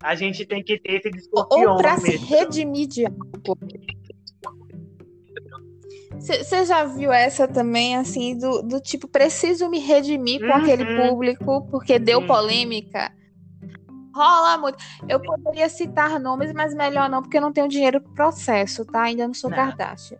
[0.00, 1.72] A gente tem que ter esse desconfiômetro.
[1.72, 3.58] Ou para se redimir de algo.
[6.18, 10.52] Você já viu essa também, assim, do, do tipo, preciso me redimir com uhum.
[10.52, 13.12] aquele público porque deu polêmica?
[14.14, 14.78] Rola muito.
[15.08, 19.02] Eu poderia citar nomes, mas melhor não, porque eu não tenho dinheiro pro processo, tá?
[19.02, 19.56] Ainda não sou não.
[19.56, 20.18] Kardashian.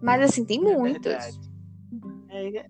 [0.00, 1.40] Mas, assim, tem é muitos.
[2.28, 2.66] É,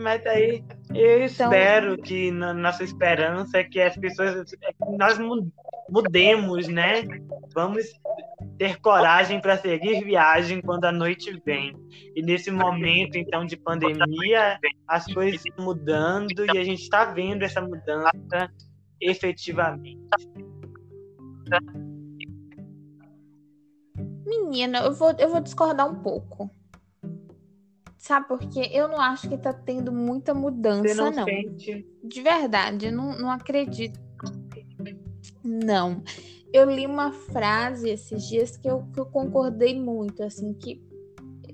[0.00, 1.52] mas aí eu então...
[1.52, 5.18] espero que na nossa esperança é que as pessoas é que nós
[5.88, 7.02] mudemos, né?
[7.54, 7.84] Vamos
[8.58, 11.76] ter coragem para seguir viagem quando a noite vem.
[12.16, 17.42] E nesse momento então de pandemia, as coisas estão mudando e a gente está vendo
[17.42, 18.50] essa mudança
[19.00, 19.98] efetivamente.
[24.26, 26.50] Menina, eu vou, eu vou discordar um pouco.
[28.00, 28.70] Sabe por quê?
[28.72, 31.10] Eu não acho que tá tendo muita mudança, não.
[31.10, 31.24] não.
[31.26, 31.86] Sente...
[32.02, 34.00] De verdade, eu não, não acredito.
[35.44, 36.02] Não.
[36.50, 40.82] Eu li uma frase esses dias que eu, que eu concordei muito, assim, que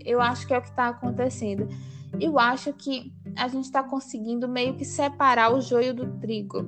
[0.05, 1.67] eu acho que é o que tá acontecendo.
[2.21, 6.65] Eu acho que a gente tá conseguindo meio que separar o joio do trigo.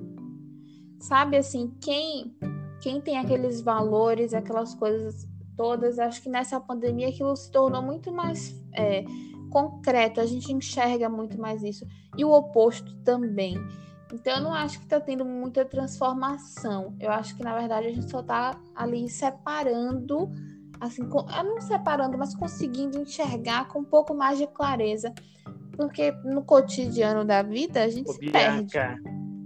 [0.99, 2.37] Sabe assim, quem
[2.81, 8.12] quem tem aqueles valores, aquelas coisas todas, acho que nessa pandemia aquilo se tornou muito
[8.12, 9.05] mais é,
[9.49, 11.86] concreto, a gente enxerga muito mais isso.
[12.16, 13.57] E o oposto também.
[14.12, 16.94] Então eu não acho que está tendo muita transformação.
[16.99, 20.30] Eu acho que na verdade a gente só está ali separando,
[20.80, 25.12] assim, não separando, mas conseguindo enxergar com um pouco mais de clareza.
[25.76, 28.78] Porque no cotidiano da vida a gente Ô, se perde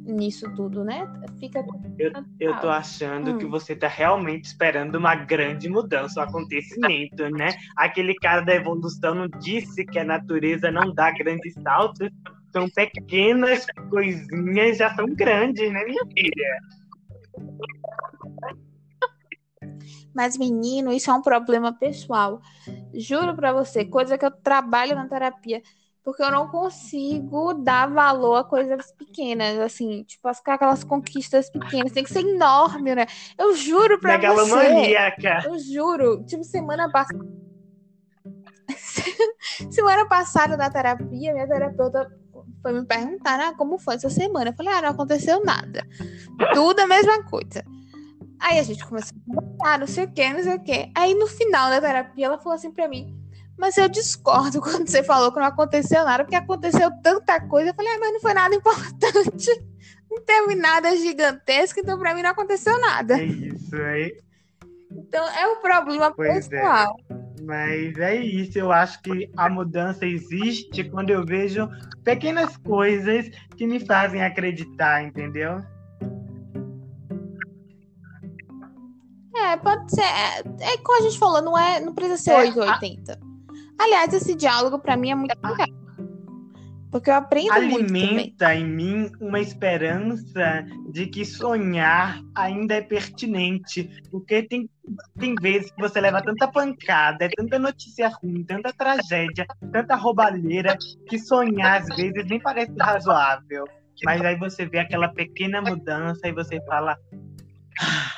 [0.05, 1.07] nisso tudo, né?
[1.39, 1.65] Fica.
[1.99, 3.39] Eu, eu tô achando hum.
[3.39, 7.49] que você tá realmente esperando uma grande mudança, um acontecimento, né?
[7.77, 12.09] Aquele cara da evolução não disse que a natureza não dá grandes saltos.
[12.53, 16.61] São pequenas coisinhas, já são grandes, né, minha filha?
[20.15, 22.43] Mas, menino, isso é um problema pessoal.
[22.93, 25.63] Juro para você, coisa que eu trabalho na terapia
[26.05, 32.03] porque eu não consigo dar valor a coisas pequenas, assim, tipo, aquelas conquistas pequenas, tem
[32.03, 33.07] que ser enorme, né?
[33.39, 34.55] Eu juro pra você.
[35.47, 37.25] Eu juro, tipo, semana passada.
[39.71, 42.11] semana passada na terapia, minha terapeuta
[42.61, 44.51] foi me perguntar ah, como foi essa semana.
[44.51, 45.87] Eu falei, ah, não aconteceu nada.
[46.53, 47.65] Tudo a mesma coisa.
[48.41, 50.91] Aí a gente começou a conversar, não sei o que, não sei o que.
[50.97, 53.22] Aí no final da terapia, ela falou assim pra mim:
[53.59, 57.71] mas eu discordo quando você falou que não aconteceu nada, porque aconteceu tanta coisa.
[57.71, 59.73] Eu falei, ah, mas não foi nada importante.
[60.11, 63.19] Não teve nada gigantesco, então pra mim não aconteceu nada.
[63.19, 64.17] É isso aí.
[64.91, 66.61] Então é um problema pois é.
[66.61, 66.97] pessoal.
[67.11, 67.23] É.
[67.43, 71.69] Mas é isso, eu acho que a mudança existe quando eu vejo
[72.05, 75.61] pequenas coisas que me fazem acreditar, entendeu?
[79.35, 80.03] É, pode ser.
[80.03, 80.39] É,
[80.73, 83.13] é como a gente falou, não, é, não precisa ser é, 880.
[83.13, 83.32] A
[83.83, 85.67] Aliás, esse diálogo para mim é muito legal.
[86.93, 93.91] Porque eu aprendo Alimenta em mim uma esperança de que sonhar ainda é pertinente.
[94.09, 94.71] Porque tem,
[95.19, 100.77] tem vezes que você leva tanta pancada, é tanta notícia ruim, tanta tragédia, tanta roubalheira,
[101.09, 103.65] que sonhar às vezes nem parece razoável.
[104.05, 106.97] Mas aí você vê aquela pequena mudança e você fala.
[107.81, 108.13] Ah,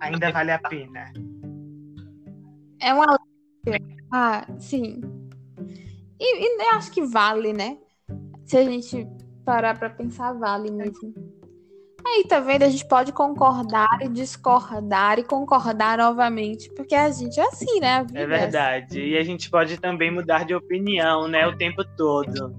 [0.00, 1.10] ainda vale a pena.
[2.80, 3.16] É uma
[4.10, 5.00] ah, sim.
[6.18, 7.78] E, e acho que vale, né?
[8.44, 9.06] Se a gente
[9.44, 11.12] parar pra pensar, vale mesmo.
[12.04, 12.64] Aí, tá vendo?
[12.64, 18.04] A gente pode concordar e discordar e concordar novamente, porque a gente é assim, né?
[18.14, 19.00] É, é verdade.
[19.00, 21.46] E a gente pode também mudar de opinião, né?
[21.46, 22.54] O tempo todo.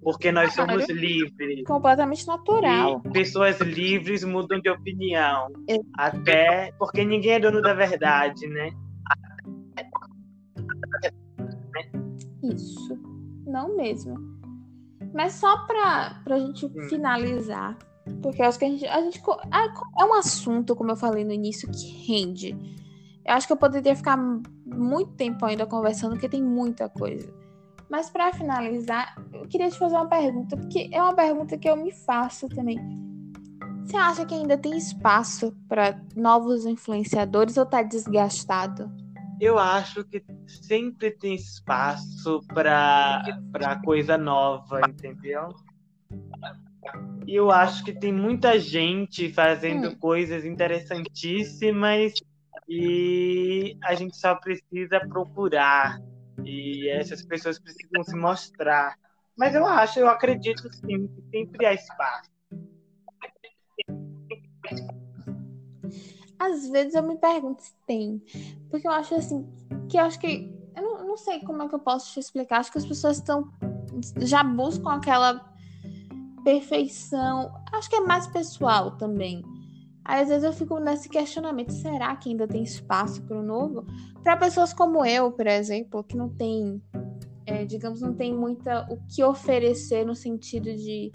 [0.00, 0.72] Porque nós claro.
[0.72, 1.62] somos livres.
[1.64, 3.02] Completamente natural.
[3.04, 5.48] E pessoas livres mudam de opinião.
[5.68, 5.76] É.
[5.96, 8.70] Até porque ninguém é dono da verdade, né?
[12.42, 12.98] Isso.
[13.46, 14.16] Não mesmo.
[15.12, 16.88] Mas só pra, pra gente hum.
[16.88, 17.76] finalizar,
[18.22, 19.20] porque eu acho que a gente, a gente.
[19.98, 22.56] É um assunto, como eu falei no início, que rende.
[23.24, 27.32] Eu acho que eu poderia ficar muito tempo ainda conversando, porque tem muita coisa.
[27.88, 31.76] Mas para finalizar, eu queria te fazer uma pergunta, porque é uma pergunta que eu
[31.76, 32.78] me faço também.
[33.84, 38.90] Você acha que ainda tem espaço para novos influenciadores ou tá desgastado?
[39.42, 45.48] Eu acho que sempre tem espaço para coisa nova, entendeu?
[47.26, 49.96] E eu acho que tem muita gente fazendo hum.
[49.96, 52.12] coisas interessantíssimas
[52.68, 56.00] e a gente só precisa procurar.
[56.44, 58.96] E essas pessoas precisam se mostrar.
[59.36, 62.30] Mas eu acho, eu acredito sim, que sempre há espaço.
[66.42, 68.20] Às vezes eu me pergunto se tem.
[68.68, 69.46] Porque eu acho assim,
[69.88, 70.52] que eu acho que.
[70.74, 72.58] Eu não, não sei como é que eu posso te explicar.
[72.58, 73.48] Acho que as pessoas estão.
[74.18, 75.54] Já buscam aquela
[76.42, 77.54] perfeição.
[77.72, 79.44] Acho que é mais pessoal também.
[80.04, 83.86] Aí, às vezes eu fico nesse questionamento: será que ainda tem espaço para o novo?
[84.24, 86.82] Para pessoas como eu, por exemplo, que não tem,
[87.46, 91.12] é, digamos, não tem muita o que oferecer no sentido de,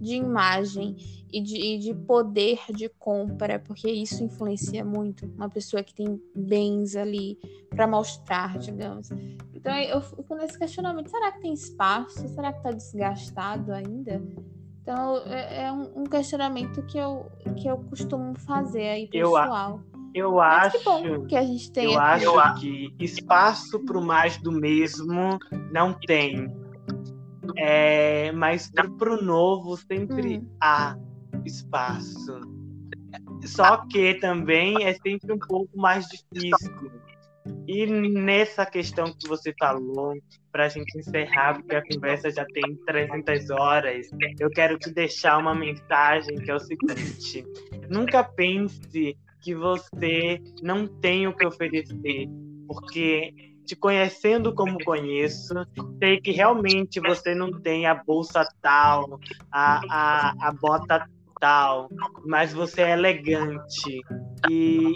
[0.00, 0.96] de imagem
[1.32, 5.26] e de, e de poder de compra, porque isso influencia muito.
[5.36, 7.38] Uma pessoa que tem bens ali
[7.68, 9.10] para mostrar, digamos.
[9.54, 12.28] Então eu fico nesse questionamento: será que tem espaço?
[12.28, 14.22] Será que está desgastado ainda?
[14.82, 19.80] Então, é, é um, questionamento que eu, que eu costumo fazer aí, pessoal.
[20.12, 21.92] Eu, eu acho que, bom que a gente tem.
[21.92, 22.00] Eu
[22.40, 25.38] acho que espaço para o mais do mesmo
[25.70, 26.48] não tem.
[27.56, 30.56] É, mas para o novo sempre hum.
[30.60, 30.96] há
[31.44, 32.40] espaço.
[33.44, 37.00] Só que também é sempre um pouco mais difícil.
[37.66, 40.14] E nessa questão que você falou,
[40.52, 45.38] para a gente encerrar, porque a conversa já tem 300 horas, eu quero te deixar
[45.38, 47.44] uma mensagem que é o seguinte:
[47.88, 52.28] nunca pense que você não tem o que oferecer,
[52.66, 53.32] porque
[53.70, 55.54] te conhecendo como conheço,
[55.98, 59.20] sei que realmente você não tem a bolsa tal,
[59.52, 61.06] a, a, a bota
[61.40, 61.88] tal,
[62.26, 64.00] mas você é elegante.
[64.50, 64.94] E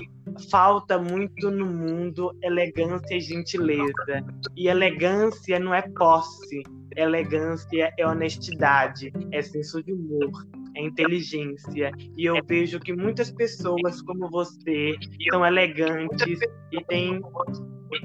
[0.50, 4.24] falta muito no mundo elegância e gentileza.
[4.56, 6.62] E elegância não é posse,
[6.96, 10.30] elegância é honestidade, é senso de humor,
[10.74, 11.90] é inteligência.
[12.16, 14.94] E eu vejo que muitas pessoas como você
[15.30, 16.38] são elegantes
[16.72, 17.20] e têm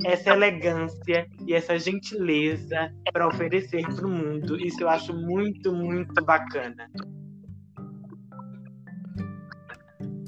[0.06, 4.56] essa elegância e essa gentileza para oferecer para o mundo.
[4.58, 6.90] Isso eu acho muito, muito bacana.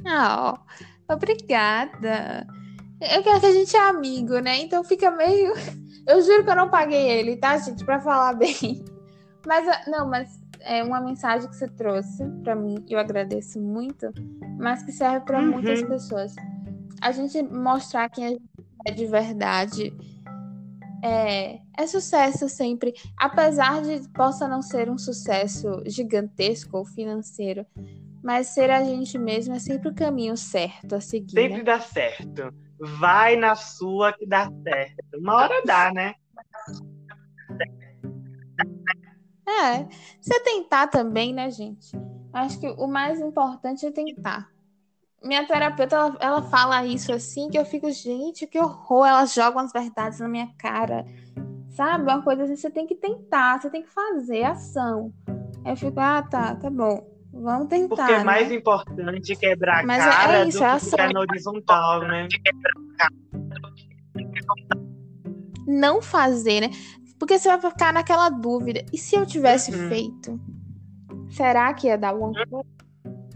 [0.05, 0.59] Ah,
[1.13, 2.47] Obrigada.
[3.01, 4.59] Eu quero que a gente é amigo, né?
[4.59, 5.53] Então fica meio.
[6.07, 7.85] Eu juro que eu não paguei ele, tá, gente?
[7.85, 8.83] Pra falar bem.
[9.45, 14.11] Mas, não, mas é uma mensagem que você trouxe para mim, eu agradeço muito,
[14.57, 15.51] mas que serve para uhum.
[15.51, 16.35] muitas pessoas.
[17.01, 18.43] A gente mostrar quem a gente
[18.87, 19.93] é de verdade
[21.03, 22.93] é, é sucesso sempre.
[23.17, 27.65] Apesar de possa não ser um sucesso gigantesco ou financeiro,
[28.23, 31.33] mas ser a gente mesmo é sempre o caminho certo a seguir.
[31.33, 31.63] Sempre né?
[31.63, 32.53] dá certo.
[32.99, 35.19] Vai na sua que dá certo.
[35.19, 36.13] Uma hora dá, né?
[39.51, 39.87] É.
[40.19, 41.91] Você tentar também, né, gente?
[42.33, 44.49] Acho que o mais importante é tentar.
[45.23, 49.05] Minha terapeuta, ela, ela fala isso assim, que eu fico, gente, que horror.
[49.05, 51.05] Elas jogam as verdades na minha cara.
[51.69, 52.03] Sabe?
[52.03, 55.13] Uma coisa assim, você tem que tentar, você tem que fazer ação.
[55.63, 57.07] Aí eu fico, ah, tá, tá bom.
[57.33, 57.95] Vamos tentar.
[57.95, 58.55] Porque é mais né?
[58.55, 62.27] importante quebrar Mas a é cara é isso, do é que ficar na horizontal, né?
[65.65, 66.69] Não fazer, né?
[67.21, 68.83] Porque você vai ficar naquela dúvida.
[68.91, 69.89] E se eu tivesse uhum.
[69.89, 70.41] feito?
[71.29, 72.67] Será que ia dar alguma coisa?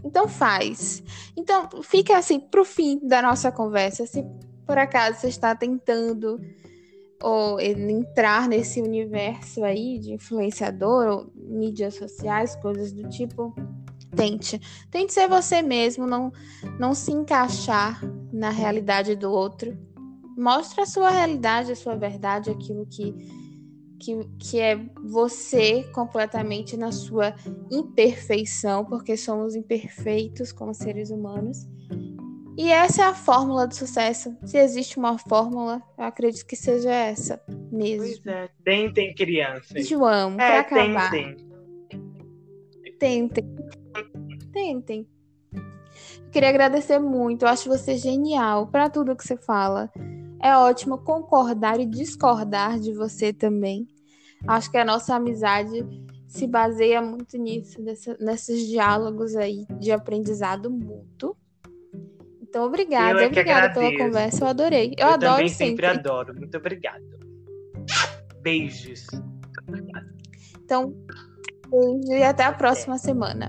[0.02, 1.04] Então faz.
[1.36, 4.04] Então fica assim pro fim da nossa conversa.
[4.04, 4.24] Se
[4.66, 6.40] por acaso você está tentando
[7.22, 13.54] ou entrar nesse universo aí de influenciador ou mídias sociais, coisas do tipo,
[14.16, 14.60] Tente.
[14.90, 16.32] Tente ser você mesmo, não,
[16.76, 18.00] não se encaixar
[18.32, 19.78] na realidade do outro.
[20.36, 23.14] Mostre a sua realidade, a sua verdade, aquilo que,
[23.98, 27.34] que, que é você completamente na sua
[27.70, 31.66] imperfeição, porque somos imperfeitos como seres humanos.
[32.56, 34.34] E essa é a fórmula do sucesso.
[34.44, 38.22] Se existe uma fórmula, eu acredito que seja essa mesmo.
[38.22, 39.86] Pois é, tentem crianças.
[39.86, 41.10] João, é, pra acabar.
[41.10, 41.36] Tentem.
[42.98, 43.56] Tentem
[44.56, 45.06] tentem.
[46.32, 49.90] queria agradecer muito, eu acho você genial para tudo que você fala.
[50.42, 53.86] É ótimo concordar e discordar de você também.
[54.46, 55.84] Acho que a nossa amizade
[56.26, 61.36] se baseia muito nisso, nessa, nesses diálogos aí de aprendizado mútuo.
[62.42, 64.94] Então, obrigada, é obrigada pela conversa, eu adorei.
[64.98, 65.66] Eu, eu adoro também sempre.
[65.66, 66.34] sempre adoro.
[66.34, 67.04] Muito obrigado.
[68.40, 69.06] Beijos.
[70.64, 70.94] Então,
[71.68, 73.48] beijo e até a próxima semana.